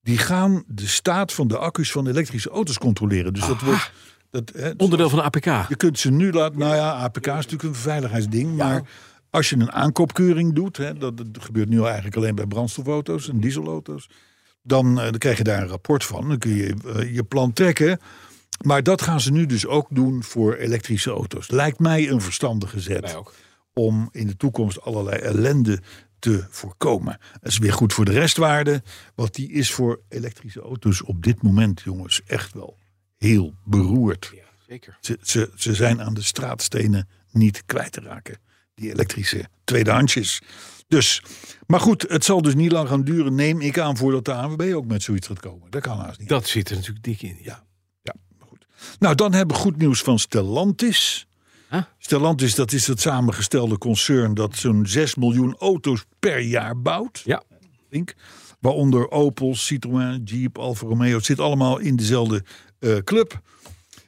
[0.01, 3.33] die gaan de staat van de accu's van elektrische auto's controleren.
[3.33, 3.91] Dus dat wordt,
[4.29, 5.69] dat, hè, Onderdeel van de APK.
[5.69, 6.59] Je kunt ze nu laten.
[6.59, 8.55] Nou ja, APK is natuurlijk een veiligheidsding.
[8.55, 8.81] Maar
[9.29, 10.77] als je een aankoopkeuring doet.
[10.77, 14.09] Hè, dat, dat gebeurt nu eigenlijk alleen bij brandstofauto's en dieselauto's.
[14.61, 16.27] Dan, eh, dan krijg je daar een rapport van.
[16.27, 17.99] Dan kun je eh, je plan trekken.
[18.65, 21.49] Maar dat gaan ze nu dus ook doen voor elektrische auto's.
[21.49, 23.15] Lijkt mij een verstandige zet.
[23.15, 23.33] Ook.
[23.73, 25.79] Om in de toekomst allerlei ellende
[26.19, 27.17] te voorkomen.
[27.41, 28.83] Dat is weer goed voor de restwaarde.
[29.15, 32.77] Want die is voor elektrische auto's op dit moment, jongens, echt wel
[33.17, 34.31] heel beroerd.
[34.35, 34.97] Ja, zeker.
[35.01, 38.39] Ze, ze, ze zijn aan de straatstenen niet kwijt te raken.
[38.77, 40.41] Die elektrische tweedehandsjes.
[40.87, 41.23] Dus,
[41.67, 43.35] maar goed, het zal dus niet lang gaan duren.
[43.35, 45.71] Neem ik aan voordat de ANWB ook met zoiets gaat komen.
[45.71, 46.29] Dat kan haast niet.
[46.29, 47.37] Dat zit er natuurlijk dik in.
[47.41, 47.63] Ja.
[48.01, 48.65] Ja, maar goed.
[48.99, 51.27] Nou, dan hebben we goed nieuws van Stellantis.
[51.69, 51.81] Huh?
[51.97, 57.21] Stellantis, dat is het samengestelde concern dat zo'n 6 miljoen auto's per jaar bouwt.
[57.25, 57.43] Ja.
[57.89, 58.15] Denk.
[58.59, 61.15] Waaronder Opel, Citroën, Jeep, Alfa Romeo.
[61.15, 62.43] Het zit allemaal in dezelfde
[62.79, 63.41] eh, club.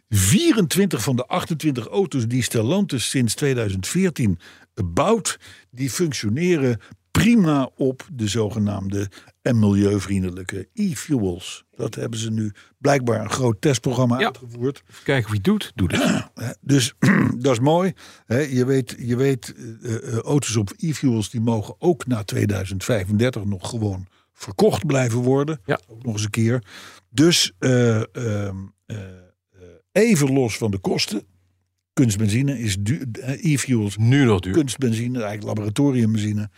[0.09, 4.39] 24 van de 28 auto's die Stellantis sinds 2014
[4.84, 5.39] bouwt,
[5.71, 6.80] die functioneren
[7.11, 9.09] prima op de zogenaamde
[9.41, 11.63] en milieuvriendelijke e-fuels.
[11.75, 14.25] Dat hebben ze nu blijkbaar een groot testprogramma Ja.
[14.25, 14.84] uitgevoerd.
[15.03, 16.27] Kijken wie het doet, doet het.
[16.61, 16.93] Dus
[17.38, 17.93] dat is mooi.
[18.27, 23.69] Je weet, je weet eh, eh, auto's op e-fuels die mogen ook na 2035 nog
[23.69, 25.59] gewoon verkocht blijven worden.
[25.65, 25.80] Ja.
[25.88, 26.63] Ook nog eens een keer.
[27.09, 28.55] Dus eh, ehm,
[28.86, 29.01] eh, eh,
[29.91, 31.23] even los van de kosten.
[31.99, 33.05] Kunstbenzine is duur.
[33.21, 34.53] eh, E-fuels, Nu nog duur.
[34.53, 36.49] kunstbenzine, eigenlijk laboratoriumbenzine,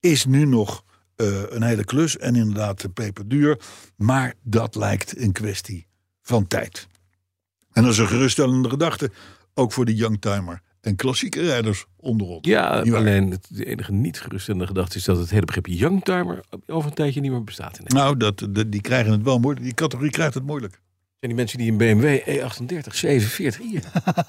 [0.00, 0.84] is nu nog
[1.16, 2.16] eh, een hele klus.
[2.18, 3.60] En inderdaad peperduur.
[3.96, 5.86] Maar dat lijkt een kwestie
[6.22, 6.86] van tijd.
[7.72, 9.10] En dat is een geruststellende gedachte.
[9.54, 12.46] Ook voor de youngtimer en klassieke rijders onder ons.
[12.46, 16.88] Ja, alleen het de enige niet geruststellende gedachte is dat het hele begrip youngtimer over
[16.90, 17.78] een tijdje niet meer bestaat.
[17.78, 19.64] In Nou, dat, de- die krijgen het wel moeilijk.
[19.64, 20.72] Die categorie krijgt het moeilijk.
[21.20, 24.26] zijn die mensen die een BMW E38 740i hebben.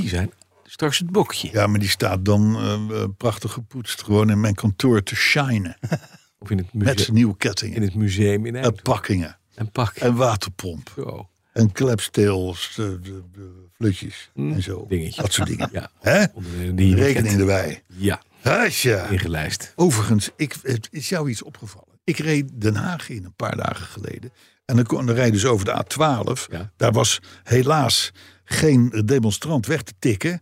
[0.00, 0.30] Die zijn
[0.64, 1.48] straks het bokje.
[1.52, 2.72] Ja, maar die staat dan eh,
[3.02, 4.02] eh, prachtig gepoetst.
[4.02, 5.76] Gewoon in mijn kantoor te shinen.
[6.38, 7.82] Of in het, Met museum, zijn nieuwe in kettingen.
[7.82, 8.82] het museum in En Eindhoven.
[8.82, 9.38] pakkingen.
[9.54, 9.94] En pak.
[9.96, 10.92] en waterpomp.
[10.96, 11.28] Zo.
[11.52, 14.86] En klepsteels, de, de, de flutjes Mm, en zo.
[14.88, 15.22] dingetje.
[15.22, 15.68] Dat soort dingen.
[15.78, 15.90] Ja.
[16.00, 16.24] Hè?
[16.32, 17.82] Onder die Rekening erbij.
[17.86, 19.04] Ja, Hasja.
[19.06, 19.72] ingelijst.
[19.76, 21.88] Overigens, ik, het is jou iets opgevallen.
[22.04, 24.32] Ik reed Den Haag in een paar dagen geleden.
[24.64, 26.50] En dan, kon, dan rijd je dus over de A12.
[26.50, 26.72] Ja.
[26.76, 28.12] Daar was helaas
[28.52, 30.40] geen demonstrant weg te tikken.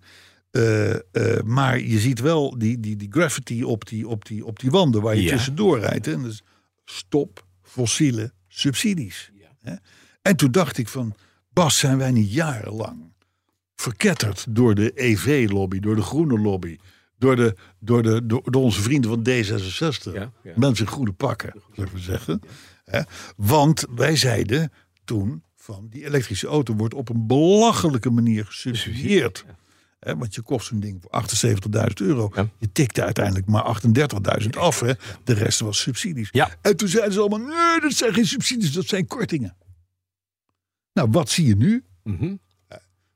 [0.51, 1.01] Eh, eh,
[1.45, 5.03] maar je ziet wel die, die, die graffiti op die, op, die, op die wanden
[5.03, 5.31] waar je Ja.
[5.31, 6.07] tussendoor rijdt.
[6.07, 6.43] En dus
[6.85, 9.31] stop fossiele subsidies.
[10.23, 11.15] En toen dacht ik van,
[11.53, 13.13] Bas, zijn wij niet jarenlang
[13.75, 16.77] verketterd door de EV-lobby, door de groene lobby,
[17.19, 20.13] door, de, door, de, door, door onze vrienden van D66.
[20.13, 20.53] Ja, ja.
[20.57, 22.41] Mensen in goede pakken, zullen we zeggen.
[23.37, 24.73] Want wij zeiden
[25.05, 29.45] toen van die elektrische auto wordt op een belachelijke manier gesubsidieerd.
[30.01, 31.23] Want je kost zo'n ding voor
[31.89, 32.31] 78.000 euro.
[32.35, 32.49] Ja.
[32.59, 33.81] Je tikte uiteindelijk maar
[34.43, 34.81] 38.000 af.
[34.81, 34.93] Hè.
[35.25, 36.29] De rest was subsidies.
[36.33, 36.57] Ja.
[36.61, 39.57] En toen zeiden ze allemaal, nee, dat zijn geen subsidies, dat zijn kortingen.
[40.93, 41.85] Nou, wat zie je nu?
[42.03, 42.37] Mhm.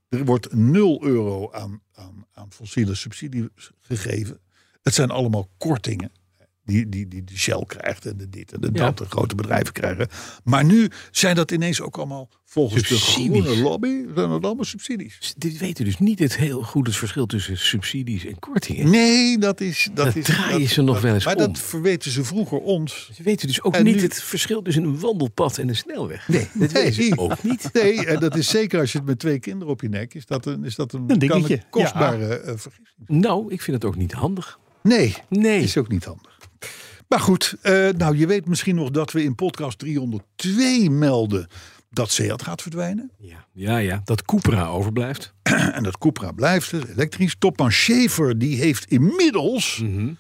[0.09, 3.49] Er wordt 0 euro aan, aan, aan fossiele subsidie
[3.81, 4.41] gegeven.
[4.83, 6.13] Het zijn allemaal kortingen.
[6.67, 8.85] Die, die, die de Shell krijgt en de dit en de Ja.
[8.85, 10.09] dat, de grote bedrijven krijgen.
[10.45, 13.33] Maar nu zijn dat ineens ook allemaal volgens Subsidies.
[13.33, 15.35] de groene lobby, zijn dat allemaal subsidies.
[15.37, 18.91] Dit weten dus niet het heel goed het verschil tussen subsidies en kortingen.
[18.91, 19.89] Nee, dat is...
[19.95, 21.41] Dat, Dat is, draaien ze nog wel eens Maar om.
[21.41, 23.11] dat verweten ze vroeger ons.
[23.15, 26.29] Ze weten dus ook En niet nu- het verschil tussen een wandelpad en een snelweg.
[26.29, 27.19] Nee, dat weten ze nee.
[27.19, 27.71] ook niet.
[27.73, 30.27] Nee, en dat is zeker als je het met twee kinderen op je nek is.
[30.27, 32.99] Dat een, is dat een, Een kan dingetje, een kostbare eh, vergissing.
[33.07, 34.59] Nou, ik vind het ook niet handig.
[34.83, 35.63] Nee, Nee.
[35.63, 36.34] is ook niet handig.
[37.15, 41.47] Maar goed, eh, nou je weet misschien nog dat we in podcast 302 melden
[41.91, 43.11] dat Seat gaat verdwijnen.
[43.19, 44.01] Ja, ja, ja.
[44.05, 45.35] Dat Cupra overblijft.
[45.77, 47.35] En dat Cupra blijft eh, elektrisch.
[47.39, 50.13] Topman Schaefer die heeft inmiddels Mhm.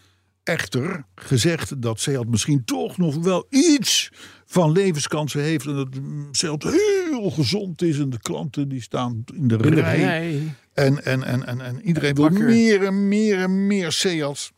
[0.42, 4.10] echter gezegd dat Seat misschien toch nog wel iets
[4.44, 5.66] van levenskansen heeft.
[5.66, 9.74] En dat mm, Seat heel gezond is en de klanten die staan in de, In
[9.74, 10.54] de rij.
[10.72, 14.52] En, en, en, en, en iedereen wil meer en meer en meer Seats.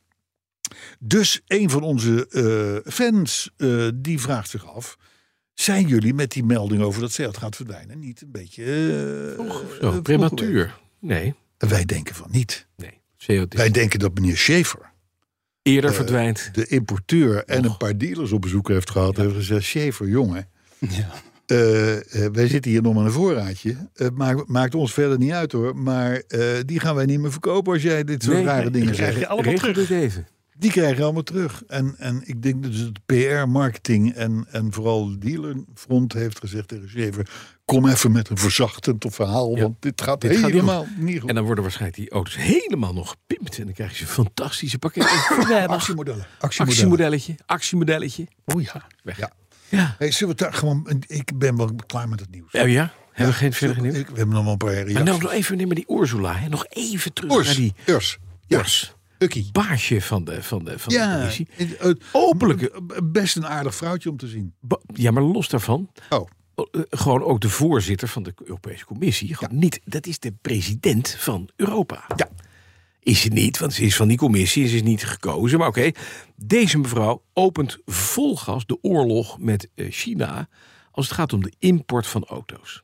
[0.98, 2.26] Dus een van onze
[2.84, 4.96] eh, fans eh, die vraagt zich af...
[5.54, 8.64] zijn jullie met die melding over dat Seat gaat verdwijnen niet een beetje...
[9.36, 9.44] Zo,
[9.80, 10.78] vroeg prematuur.
[11.00, 11.34] Nee?
[11.58, 12.66] Wij denken van niet.
[12.76, 13.00] nee.
[13.22, 14.92] CO2 Wij denken dat meneer Schaefer,
[15.62, 16.50] eerder verdwijnt.
[16.52, 17.44] de importeur...
[17.44, 19.16] en een paar dealers op bezoek heeft gehad...
[19.16, 20.48] heeft gezegd, Schaefer, jongen...
[20.78, 21.08] Ja.
[22.32, 23.76] wij zitten hier nog met een voorraadje.
[23.94, 25.76] Het maakt, maakt ons verder niet uit hoor.
[25.76, 28.70] Maar eh, die gaan wij niet meer verkopen als jij dit soort Nee, rare nee,
[28.70, 29.20] dingen krijg zegt.
[29.20, 29.76] je allemaal terug.
[29.76, 30.26] dit even.
[30.58, 31.62] Die krijgen allemaal terug.
[31.66, 36.68] En, en ik denk dat het PR, marketing en, en vooral de dealerfront heeft gezegd
[36.68, 37.30] tegen Schaefer...
[37.64, 41.20] kom even met een verzachtend verhaal, Ja, want dit gaat dit gaat niet helemaal niet
[41.20, 41.28] goed.
[41.28, 43.58] En dan worden waarschijnlijk die auto's helemaal nog gepimpt.
[43.58, 45.02] En dan krijg je een fantastische pakket.
[45.28, 45.68] Actiemodellen.
[45.68, 46.26] Actiemodellen.
[46.38, 47.34] Actiemodelletje.
[47.46, 48.26] Actiemodelletje.
[48.44, 48.86] Oh ja.
[49.02, 49.18] Weg.
[49.18, 49.30] Ja.
[49.68, 49.94] Ja.
[49.98, 51.02] Hey, zullen we daar gewoon...
[51.06, 52.52] Ik ben wel klaar met het nieuws.
[52.52, 52.92] Oh ja?
[53.12, 53.94] Hebben we geen verder nieuws?
[53.96, 54.94] ik- We hebben nog wel een paar reacties.
[54.94, 56.34] Maar nou nog even maar die Ursula.
[56.36, 56.48] Hè.
[56.48, 58.18] Nog even terug Urs, naar die Urs.
[58.48, 58.94] Urs.
[59.18, 59.48] Ukkie.
[59.52, 64.10] Baasje van de, van de, van de Ja, het- het- Openlijke- Best een aardig vrouwtje
[64.10, 64.54] om te zien.
[64.60, 65.90] Ba- Ja, maar los daarvan.
[66.10, 66.28] Oh.
[66.54, 69.34] eh, Gewoon ook de voorzitter van de Europese Commissie.
[69.34, 72.04] Gewoon niet, dat is de president van Europa.
[72.16, 72.28] Ja.
[73.00, 74.66] Is ze niet, want ze is van die commissie.
[74.68, 75.58] Ze is niet gekozen.
[75.58, 75.90] Maar oké,
[76.36, 80.48] deze mevrouw opent vol gas de oorlog met eh, China.
[80.90, 82.82] Als het gaat om de import van auto's.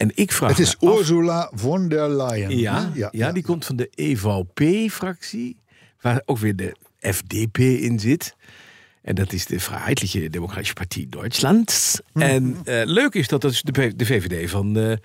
[0.00, 2.58] En ik vraag Het is af- Ursula von der Leyen.
[2.58, 5.56] ja, ja, die komt van de EVP-fractie,
[6.00, 8.34] waar ook weer de FDP in zit.
[9.02, 12.00] En dat is de Vrijheidliche Democratische Partij Duitsland.
[12.12, 12.24] Mhm.
[12.24, 14.96] En eh, leuk is dat dat is de, VVD van, eh,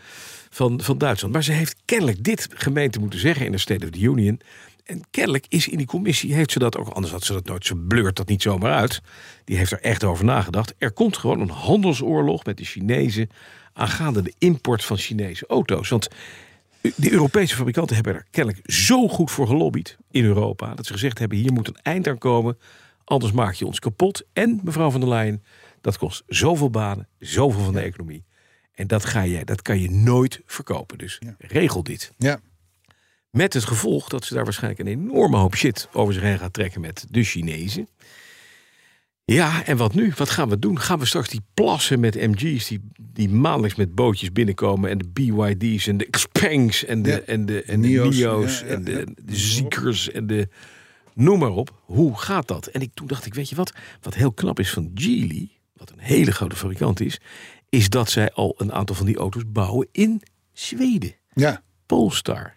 [0.49, 1.33] van, van Duitsland.
[1.33, 4.39] Maar ze heeft kennelijk dit gemeente moeten zeggen in de State of the Union.
[4.85, 7.65] En kennelijk is in die commissie, heeft ze dat ook, anders had ze dat nooit,
[7.65, 9.01] ze bleurt dat niet zomaar uit.
[9.43, 10.73] Die heeft er echt over nagedacht.
[10.77, 13.29] Er komt gewoon een handelsoorlog met de Chinezen
[13.75, 15.89] aangaande de import van Chinese auto's.
[15.89, 16.07] Want
[16.95, 20.73] de Europese fabrikanten hebben er kennelijk zo goed voor gelobbyd in Europa.
[20.73, 22.57] Dat ze gezegd hebben: hier moet een eind aan komen.
[23.03, 24.23] Anders maak je ons kapot.
[24.33, 25.43] En mevrouw van der Leyen,
[25.81, 28.23] dat kost zoveel banen, zoveel van de economie.
[28.73, 30.97] En dat, ga je, dat kan je nooit verkopen.
[30.97, 32.11] Dus regel dit.
[32.17, 32.39] Ja.
[33.29, 36.53] Met het gevolg dat ze daar waarschijnlijk een enorme hoop shit over zich heen gaat
[36.53, 37.87] trekken met de Chinezen.
[39.25, 40.13] Ja, en wat nu?
[40.15, 40.79] Wat gaan we doen?
[40.79, 45.07] Gaan we straks die plassen met MG's die, die maandelijks met bootjes binnenkomen en de
[45.13, 47.19] BYD's en de Xpengs en de, Ja.
[47.19, 50.47] en de, en de Nio's, Nio's, ja, ja, en de, de Ziekers en de
[51.13, 51.81] noem maar op.
[51.85, 52.67] Hoe gaat dat?
[52.67, 53.73] En ik, toen dacht ik, weet je wat?
[54.01, 57.19] Wat heel knap is van Geely, wat een hele grote fabrikant is,
[57.69, 60.21] is dat zij al een aantal van die auto's bouwen in
[60.53, 61.15] Zweden.
[61.33, 61.63] Ja.
[61.85, 62.53] Polestar,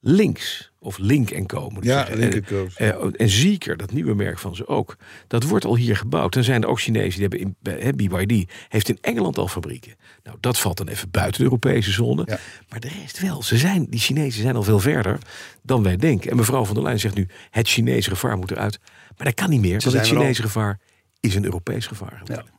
[0.00, 1.68] Links, of Link en Co.
[1.70, 2.18] Moet ik Ja, zeggen.
[2.18, 2.66] Link En- Co.
[2.76, 4.96] eh, en Zeker, dat nieuwe merk van ze ook.
[5.26, 6.32] Dat wordt al hier gebouwd.
[6.32, 9.94] Dan zijn er ook Chinezen die hebben in BYD heeft in Engeland al fabrieken.
[10.22, 12.22] Nou, dat valt dan even buiten de Europese zone.
[12.26, 12.38] Ja.
[12.68, 13.42] Maar de rest wel.
[13.42, 15.18] Ze zijn, die Chinezen zijn al veel verder
[15.62, 16.30] dan wij denken.
[16.30, 18.78] En mevrouw van der Leyen zegt nu: het Chinese gevaar moet eruit.
[19.16, 20.06] Maar dat kan niet meer, want het.
[20.06, 20.80] Chinese gevaar
[21.20, 22.56] is een Europees gevaar geworden.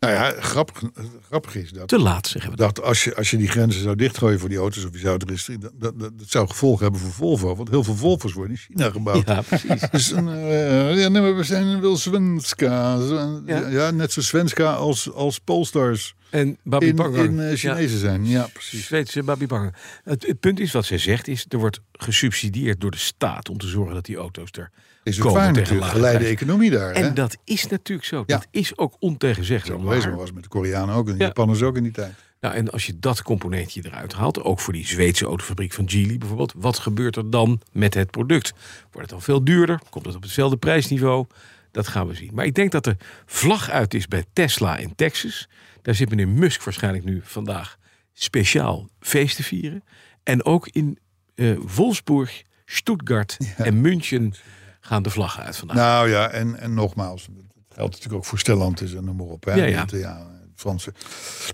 [0.00, 0.82] Nou ja, grappig,
[1.26, 1.88] grappig is dat.
[1.88, 2.82] Te laat, zeggen we dat.
[2.82, 5.30] als je, als je die grenzen zou dichtgooien voor die auto's of je zou het
[5.30, 7.56] restricten, dat, dat, dat, dat zou gevolgen hebben voor Volvo.
[7.56, 9.26] Want heel veel Volvo's worden in China gebouwd.
[9.28, 9.90] Ja, precies.
[9.90, 13.00] Dus een, eh, ja, nee, maar we zijn wel Svenska.
[13.06, 13.68] Zo- Ja.
[13.68, 13.90] Ja.
[13.90, 18.26] net zo Svenska als, als Polestars En Babi in, in eh, Chinezen zijn.
[18.26, 18.86] Ja, precies.
[18.86, 19.74] Zweedse Babi Pangang.
[20.04, 23.58] Het, het punt is wat zij zegt is, er wordt gesubsidieerd door de staat om
[23.58, 24.70] te zorgen dat die auto's er
[25.10, 25.90] Is ook waar natuurlijk.
[25.90, 26.92] Geleide economie daar.
[26.92, 27.12] En hè?
[27.12, 28.24] dat is natuurlijk zo.
[28.26, 29.80] Dat is ook ontegenzeggelijk.
[29.80, 30.16] Zo waar.
[30.16, 31.26] was met de Koreanen ook en de Ja.
[31.26, 32.12] Japanners ook in die tijd.
[32.40, 36.18] Nou, en als je dat componentje eruit haalt, ook voor die Zweedse autofabriek van Geely
[36.18, 38.52] bijvoorbeeld, wat gebeurt er dan met het product?
[38.82, 39.80] Wordt het dan veel duurder?
[39.90, 41.26] Komt het op hetzelfde prijsniveau?
[41.70, 42.30] Dat gaan we zien.
[42.34, 42.96] Maar ik denk dat de
[43.26, 45.48] vlag uit is bij Tesla in Texas.
[45.82, 47.78] Daar zit meneer Musk waarschijnlijk nu vandaag
[48.12, 49.84] speciaal feest te vieren.
[50.22, 50.98] En ook in
[51.34, 54.34] eh, Wolfsburg, Stuttgart en München
[54.80, 55.76] gaan de vlaggen uit vandaag.
[55.76, 59.44] Nou ja, en, en nogmaals, het geldt natuurlijk ook voor Stellantis en noem maar op.
[59.44, 59.54] Hè?
[59.54, 59.76] Ja, ja.
[59.76, 60.92] Want, eh, ja, Franse.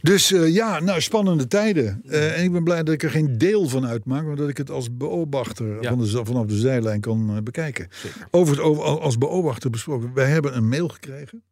[0.03, 2.03] Dus eh, ja, nou, spannende tijden.
[2.09, 4.57] Eh, en ik ben blij dat ik er geen deel van uitmaak, maar dat ik
[4.57, 5.89] het als beobachter Ja.
[5.89, 7.89] van de, vanaf de zijlijn kan eh, bekijken.
[7.91, 8.29] Zeker.
[8.31, 10.15] Over het over, als beobachter besproken.
[10.15, 11.43] Wij hebben een mail gekregen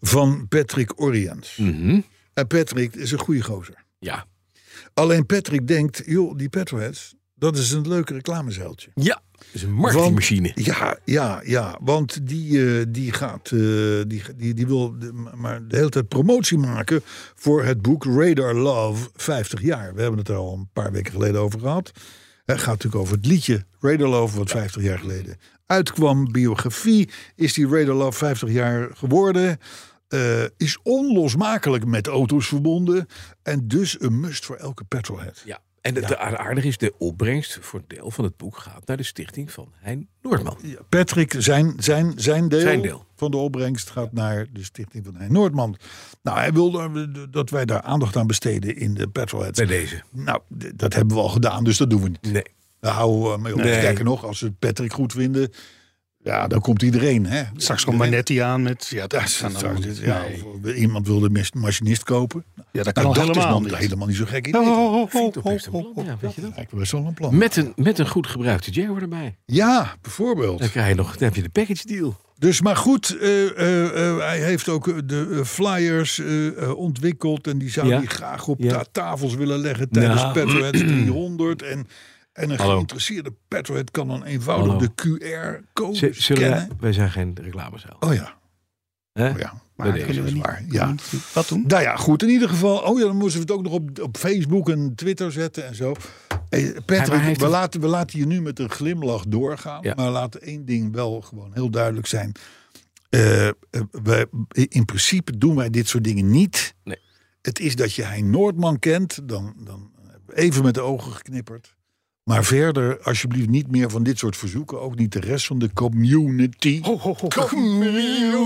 [0.00, 1.56] van Patrick Oriens.
[1.56, 2.00] Mhm.
[2.34, 3.84] En Patrick is een goede gozer.
[3.98, 4.26] Ja.
[4.94, 8.90] Alleen Patrick denkt, joh, die petrolheads, dat is een leuk reclamezeiltje.
[8.94, 9.22] ja,
[9.52, 10.52] is een marketingmachine.
[10.54, 11.78] Ja, ja, ja.
[11.82, 13.58] Want die, eh, die gaat, eh,
[14.06, 17.00] die, die, die wil de- maar de hele tijd promotie maken
[17.34, 19.94] voor het boek Radar Love 50 jaar.
[19.94, 21.90] We hebben het er al een paar weken geleden over gehad.
[22.44, 25.36] Het gaat natuurlijk over het liedje Radar Love, wat 50 jaar geleden
[25.66, 26.32] uitkwam.
[26.32, 29.58] Biografie is die Radar Love 50 jaar geworden.
[30.08, 33.06] Eh, is onlosmakelijk met auto's verbonden.
[33.42, 35.42] En dus een must voor elke petrolhead.
[35.44, 35.58] Ja.
[35.82, 39.02] En het aardige is, de opbrengst voor een deel van het boek gaat naar de
[39.02, 40.58] stichting van Hein Noordman.
[40.62, 43.06] Ja, Patrick, zijn, zijn, zijn, deel Zijn deel.
[43.16, 45.76] van de opbrengst gaat naar de stichting van Hein Noordman.
[46.22, 49.58] Nou, hij wilde dat wij daar aandacht aan besteden in de Petrolheads.
[49.58, 50.02] Bij deze.
[50.10, 50.40] Nou,
[50.74, 52.32] dat hebben we al gedaan, dus dat doen we niet.
[52.32, 52.44] Nee.
[52.80, 53.60] Daar houden we mee op.
[53.60, 53.78] Nee.
[53.78, 55.52] Sterker nog, als ze Patrick goed vinden,
[56.24, 57.26] ja, dan komt iedereen.
[57.26, 57.42] Hè?
[57.56, 58.86] Straks komt Manetti aan met...
[58.90, 59.98] Ja, Ja, dat allemaal niet.
[59.98, 60.44] ja, Nee.
[60.64, 62.44] of iemand wilde een machinist kopen.
[62.72, 63.78] Ja, dat Nou, kan dat is helemaal nog niet.
[63.80, 64.60] helemaal niet zo gek idee.
[64.60, 65.14] Oh, oh, oh,
[65.72, 66.52] oh, oh, ja, weet je dat?
[66.56, 67.36] Lijkt me best wel een plan.
[67.38, 69.36] Met een, met een goed gebruikte Jaguar erbij.
[69.46, 70.58] Ja, bijvoorbeeld.
[70.58, 72.20] Dan, krijg je nog, dan heb je de package deal.
[72.38, 76.76] Dus maar goed, eh, eh, eh, hij heeft ook eh, de eh, flyers eh, eh,
[76.78, 77.46] ontwikkeld.
[77.46, 77.96] En die zou Ja.
[77.96, 78.70] hij graag op Ja.
[78.72, 80.32] ta- tafels willen leggen tijdens Nou.
[80.32, 81.62] Petroheads 300.
[81.62, 81.86] En,
[82.32, 82.74] en een Hallo.
[82.74, 84.78] geïnteresseerde Petrohead kan dan eenvoudig Hallo.
[84.78, 86.68] de QR-code Zullen wij, scannen.
[86.80, 87.96] wij zijn geen reclamezaal.
[88.00, 88.34] Oh ja,
[89.12, 89.30] Hè?
[89.30, 89.60] oh ja.
[89.76, 90.42] Maar we is niet...
[90.46, 90.94] waar, ja.
[91.34, 91.64] Wat doen?
[91.66, 92.22] Nou ja, goed.
[92.22, 92.78] In ieder geval.
[92.78, 95.74] Oh ja, dan moesten we het ook nog op, op Facebook en Twitter zetten en
[95.74, 95.94] zo.
[96.48, 99.82] Hey, Patrick, we, het- laten, we laten je nu met een glimlach doorgaan.
[99.82, 99.94] Ja.
[99.94, 102.32] Maar laten één ding wel gewoon heel duidelijk zijn.
[103.08, 103.52] Eh, eh,
[103.90, 104.28] we,
[104.68, 106.74] in principe doen wij dit soort dingen niet.
[106.84, 106.98] Nee.
[107.42, 109.28] Het is dat je Hein Noordman kent.
[109.28, 109.90] Dan, dan
[110.34, 111.74] even met de ogen geknipperd.
[112.24, 114.80] Maar verder, alsjeblieft, niet meer van dit soort verzoeken.
[114.80, 116.80] Ook niet de rest van de community.
[116.80, 118.40] Community.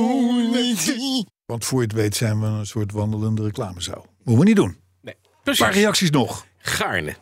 [1.46, 4.06] Want voor je het weet zijn we een soort wandelende reclamezaal.
[4.16, 4.76] Moeten we niet doen.
[5.02, 5.14] Nee.
[5.14, 5.66] Een paar Precies.
[5.66, 6.46] reacties nog.
[6.58, 7.16] Gaarne.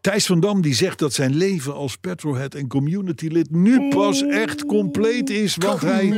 [0.00, 4.66] Thijs van Dam die zegt dat zijn leven als petrolhead en communitylid nu pas echt
[4.66, 5.56] compleet is.
[5.56, 6.08] Want hij,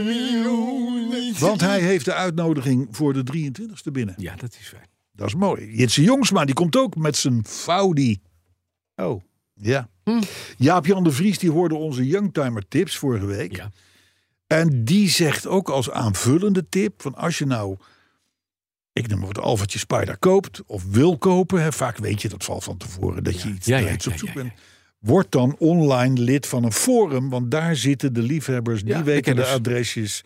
[1.38, 4.14] want hij heeft de uitnodiging voor de 23e binnen.
[4.18, 4.88] Ja, dat is fijn.
[5.12, 5.76] Dat is mooi.
[5.76, 8.20] Jitse Jongsma die komt ook met zijn Faudi.
[8.96, 9.22] Oh,
[9.60, 9.88] Ja.
[10.04, 10.22] Hm.
[10.56, 13.56] Jaap-Jan de Vries die hoorde onze Youngtimer tips vorige week.
[13.56, 13.70] Ja.
[14.46, 17.76] En die zegt ook als aanvullende tip: van als je nou,
[18.92, 22.44] ik noem maar wat Alfatje Spider koopt of wil kopen, hè, vaak weet je dat
[22.44, 24.52] valt van tevoren dat je iets, Ja, ja, daar iets op zoek bent.
[24.98, 29.20] Word dan online lid van een forum, want daar zitten de liefhebbers, die weten de
[29.20, 29.52] kenners.
[29.52, 30.24] adresjes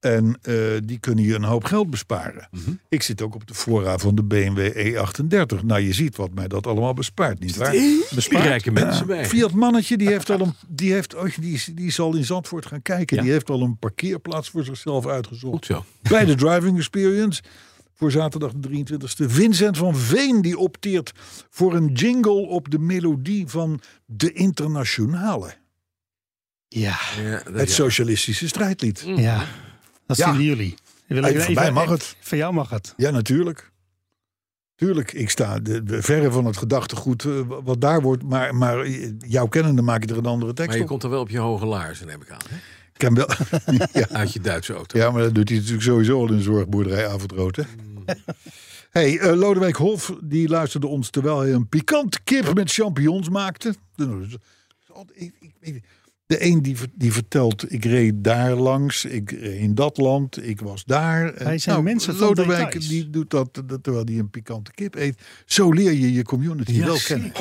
[0.00, 2.48] en eh, die kunnen je een hoop geld besparen.
[2.50, 2.70] Mhm.
[2.88, 5.64] Ik zit ook op de fora van de BMW E38.
[5.64, 7.72] Nou, je ziet wat mij dat allemaal bespaart, niet waar?
[7.72, 9.26] Die rijke mensen bij.
[9.26, 12.82] Fiat Mannetje, die heeft al een, die heeft, oh, die, die zal in Zandvoort gaan
[12.82, 13.16] kijken.
[13.16, 13.22] Ja.
[13.22, 15.54] Die heeft al een parkeerplaats voor zichzelf uitgezocht.
[15.54, 15.84] Goed zo.
[16.02, 17.42] Bij de Driving Experience.
[17.94, 19.24] Voor zaterdag de 23e.
[19.26, 21.12] Vincent van Veen die opteert
[21.50, 25.54] voor een jingle op de melodie van de Internationale.
[26.68, 26.98] ja.
[27.22, 29.04] Ja, Het socialistische strijdlied.
[29.16, 29.46] Ja,
[30.08, 30.24] dat Ja.
[30.28, 30.74] vinden jullie.
[31.06, 32.16] Wil Hey, van mij mag het.
[32.20, 32.94] Van jou mag het.
[32.96, 33.70] Ja, natuurlijk.
[34.74, 38.22] Tuurlijk, ik sta de, de verre van het gedachtegoed eh, wat daar wordt.
[38.22, 38.88] Maar, maar
[39.18, 40.88] jouw kennende maak je er een andere tekst Maar je op.
[40.88, 42.38] komt er wel op je hoge laarzen, neem ik aan.
[42.48, 42.56] Hè?
[42.56, 43.28] Ik ken wel.
[43.92, 44.08] ja.
[44.08, 44.98] Uit je Duitse auto.
[44.98, 47.56] ja, maar dat doet hij natuurlijk sowieso al in de zorgboerderij avondrood.
[47.56, 47.62] Hè?
[48.90, 53.74] hey, eh, Lodewijk Hof die luisterde ons terwijl hij een pikant kip met champignons maakte.
[55.12, 55.84] Ik- ik- ik-
[56.28, 60.60] De een die, die vertelt, ik reed daar langs, ik reed in dat land, ik
[60.60, 61.34] was daar.
[61.34, 62.88] En Wij zijn mensen van Lodewijk details.
[62.88, 65.22] die doet dat, dat terwijl hij een pikante kip eet.
[65.46, 67.32] Zo leer je je community wel kennen.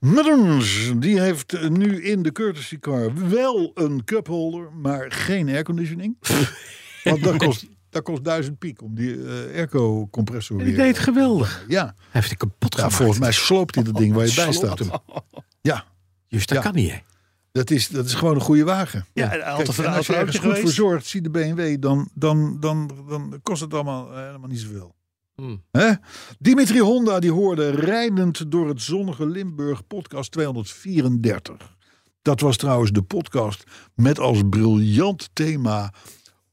[0.00, 6.16] Ons, die heeft nu in de courtesy car wel een cupholder, maar geen airconditioning.
[7.04, 10.76] Want dat kost, dat kost duizend piek om die eh, airco-compressor Die weer...
[10.76, 11.64] deed geweldig.
[11.68, 12.94] Ja, Hij heeft het kapot ja, gemaakt.
[12.94, 14.78] volgens mij sloopt hij dat ding waar je bij staat.
[14.78, 14.90] hem.
[15.60, 15.84] Ja,
[16.28, 16.62] Dus dat Ja.
[16.64, 16.98] kan niet, hè?
[17.52, 19.06] dat is, dat is gewoon een goede wagen.
[19.12, 22.90] Ja, Kijk, en als je ergens goed voor zorgt, zie de BMW, dan, dan, dan,
[23.08, 24.94] dan kost het allemaal eh, helemaal niet zoveel.
[25.34, 25.56] Hm.
[25.70, 25.92] Hè?
[26.38, 31.76] Dimitri Honda die hoorde rijdend door het zonnige Limburg podcast 234.
[32.22, 33.64] Dat was trouwens de podcast
[33.94, 35.92] met als briljant thema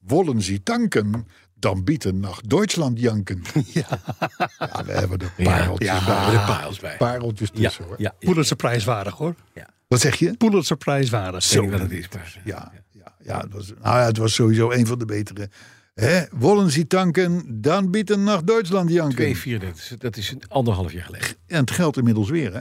[0.06, 3.42] Wollen Sie tanken, dan bieten nach Duitsland janken.
[3.72, 4.00] Ja,
[4.86, 6.14] we hebben er pareltjes ja, bij.
[6.14, 6.96] we hebben er parels bij.
[6.96, 7.94] Pareltjes Ja, tussen hoor.
[7.98, 8.28] ja, ja.
[8.28, 9.34] Pulitzer prijswaardig hoor.
[9.88, 10.36] Wat zeg je?
[10.36, 11.52] Pulitzer prijswaardig.
[11.54, 12.08] Wat het is.
[12.44, 15.50] Ja, ja, ja, het was, nou ja, het was sowieso een van de betere.
[15.94, 16.22] Hè?
[16.30, 19.14] Wollen Sie tanken, dan bieten nach Duitsland janken.
[19.16, 21.28] 234, dat is een anderhalf jaar geleden.
[21.46, 22.60] En het geldt inmiddels weer, hè?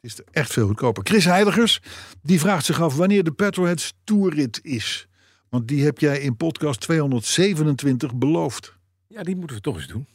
[0.00, 1.04] Het is er echt veel goedkoper.
[1.06, 1.80] Chris Heiligers,
[2.22, 5.07] die vraagt zich af wanneer de Petrolheads toerrit is.
[5.48, 8.74] Want die heb jij in podcast 227 beloofd.
[9.06, 10.06] Ja, die moeten we toch eens doen.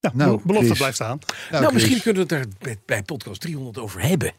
[0.00, 0.78] Ja, Nou, bel- belofte Chris.
[0.78, 1.18] blijft staan.
[1.50, 4.32] Nou, Chris, misschien kunnen we het daar bij, bij podcast 300 over hebben.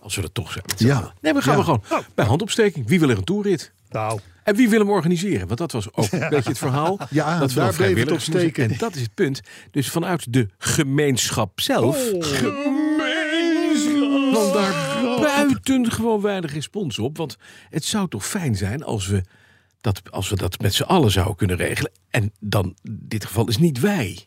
[0.00, 0.64] Als we dat toch zijn.
[0.76, 1.12] Ja.
[1.20, 1.58] Nee, we gaan Ja.
[1.58, 2.88] we gewoon bij handopsteking.
[2.88, 3.72] Wie wil er een toerrit?
[3.88, 5.46] Nou, En wie wil hem organiseren?
[5.46, 6.98] Want dat was ook een beetje het verhaal.
[7.10, 8.40] Ja, dat we daar bleef het vrijwilligers op moesten.
[8.40, 8.70] steken.
[8.70, 9.40] En dat is het punt.
[9.70, 12.10] Dus vanuit de gemeenschap zelf.
[14.32, 14.91] Want daar
[15.22, 17.16] buiten gewoon weinig respons op.
[17.16, 17.36] Want
[17.70, 19.22] het zou toch fijn zijn als we
[19.80, 21.92] dat, als we dat met z'n allen zouden kunnen regelen.
[22.10, 24.26] En dan, in dit geval is niet wij.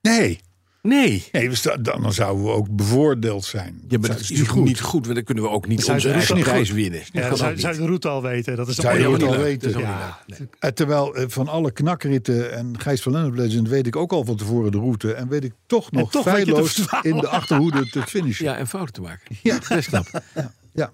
[0.00, 0.40] Nee,
[0.88, 1.24] Nee.
[1.32, 3.80] nee sta- dan, dan zouden we ook bevoordeeld zijn.
[3.88, 4.64] Ja, maar dat is niet goed.
[4.64, 7.02] niet goed, want dan kunnen we ook niet onze eigen prijs winnen.
[7.12, 8.56] ja, dat zou, de route al weten.
[8.56, 9.78] Dat is Zou je route al weten.
[9.78, 10.18] Ja.
[10.26, 10.48] Nee.
[10.58, 14.24] Eh, terwijl eh, van alle knakritten en Gijs van Lennep Legend weet ik ook al
[14.24, 15.12] van tevoren de route.
[15.12, 18.44] En weet ik toch nog feilloos in de achterhoede te finishen.
[18.44, 19.36] Ja, en fouten te maken.
[19.42, 19.58] Ja.
[19.68, 20.22] Best knap.
[20.34, 20.92] Ja, ja.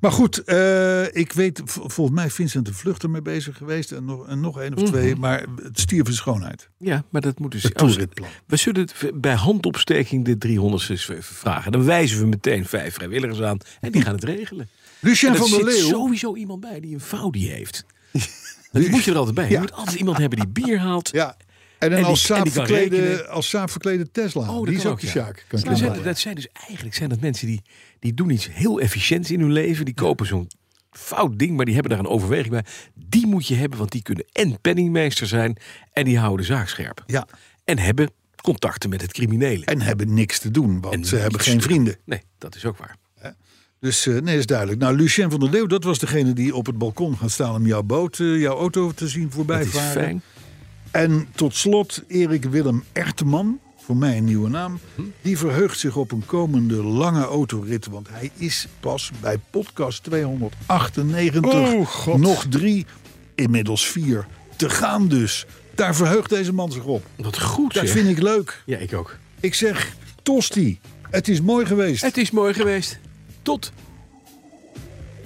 [0.00, 3.92] Maar goed, eh, ik weet, volgens mij Vincent de Vlucht ermee bezig geweest.
[3.92, 5.16] En nog, en nog één of twee.
[5.16, 6.68] Maar het stierf in schoonheid.
[6.78, 7.62] Ja, maar dat moet dus...
[7.62, 8.28] Het als- toeritplan.
[8.46, 11.72] We zullen het bij handopsteking de 300 eens even vragen.
[11.72, 13.58] Dan wijzen we meteen vijf vrijwilligers aan.
[13.80, 14.68] En die gaan het regelen.
[15.00, 15.88] Lucien En er van der zit Leeuw.
[15.88, 17.84] sowieso iemand bij die een Faudi heeft.
[18.72, 19.44] Dat moet je er altijd bij.
[19.46, 19.60] Je Ja.
[19.60, 21.08] moet altijd iemand hebben die bier haalt.
[21.12, 21.36] Ja.
[21.78, 23.28] En een En die- als, saap kan verklede, rekenen.
[23.30, 24.50] als saap verklede Tesla.
[24.50, 25.12] Oh, die is ook de ja.
[25.12, 25.44] Sjaak.
[25.48, 27.62] Kan ik Dat dat zijn dus eigenlijk zijn dat mensen die,
[27.98, 29.84] die doen iets heel efficiënts in hun leven.
[29.84, 30.48] Die kopen zo'n
[30.90, 32.64] fout ding, maar die hebben daar een overweging bij.
[32.94, 35.56] Die moet je hebben, want die kunnen en penningmeester zijn.
[35.92, 37.02] En die houden de zaak scherp.
[37.06, 37.26] Ja.
[37.64, 38.10] En hebben
[38.42, 39.64] contacten met het criminele.
[39.64, 41.96] En hebben niks te doen, want En ze hebben geen vrienden.
[42.04, 42.96] Nee, dat is ook waar.
[43.80, 44.80] Dus eh, nee, is duidelijk.
[44.80, 47.66] Nou, Lucien van der Leeuw, dat was degene die op het balkon gaat staan om
[47.66, 49.92] jouw boot, eh, jouw auto te zien voorbij Dat is varen.
[49.92, 50.22] fijn.
[50.96, 54.78] En tot slot Erik Willem Erteman, voor mij een nieuwe naam.
[55.22, 57.86] Die verheugt zich op een komende lange autorit.
[57.86, 61.44] Want hij is pas bij podcast 298.
[61.44, 62.18] Oh, God.
[62.18, 62.86] Nog drie,
[63.34, 64.26] inmiddels vier,
[64.56, 65.46] te gaan dus.
[65.74, 67.06] Daar verheugt deze man zich op.
[67.16, 67.92] Wat goed Dat zeg.
[67.96, 68.62] vind ik leuk.
[68.66, 69.16] Ja, ik ook.
[69.40, 70.80] Ik zeg, Tosti,
[71.10, 72.02] het is mooi geweest.
[72.02, 72.98] Het is mooi geweest.
[73.42, 73.72] Tot.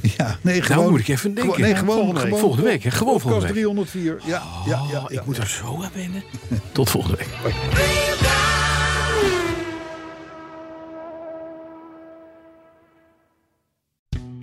[0.17, 0.79] Ja, nee, gewoon.
[0.79, 1.55] Nou moet ik even denken.
[1.55, 2.29] Gewoon, nee, gewoon, Volgende week.
[2.29, 2.91] gewoon Volgende week, hè?
[2.91, 3.55] Gewoon volgende week.
[3.55, 4.21] 304.
[4.25, 5.03] Ja, ja, ja.
[5.03, 5.43] Oh, ja, ik moet ja.
[5.43, 6.23] er zo aan wennen.
[6.73, 7.55] Tot volgende week.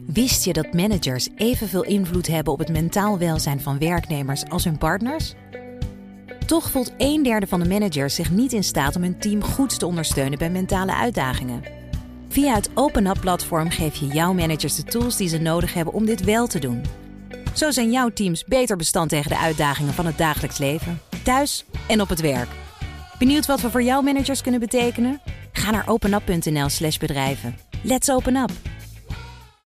[0.06, 4.78] Wist je dat managers evenveel invloed hebben op het mentaal welzijn van werknemers als hun
[4.78, 5.34] partners?
[6.46, 9.80] Toch voelt een derde van de managers zich niet in staat om hun team goed
[9.80, 11.77] te ondersteunen bij mentale uitdagingen.
[12.38, 15.94] Via het Open Up platform geef je jouw managers de tools die ze nodig hebben
[15.94, 16.82] om dit wel te doen.
[17.54, 22.02] Zo zijn jouw teams beter bestand tegen de uitdagingen van het dagelijks leven, thuis en
[22.02, 22.48] op het werk.
[23.20, 25.22] Benieuwd wat we voor jouw managers kunnen betekenen?
[25.52, 27.58] Ga naar openup.nl/slash bedrijven.
[27.82, 28.52] Let's open up!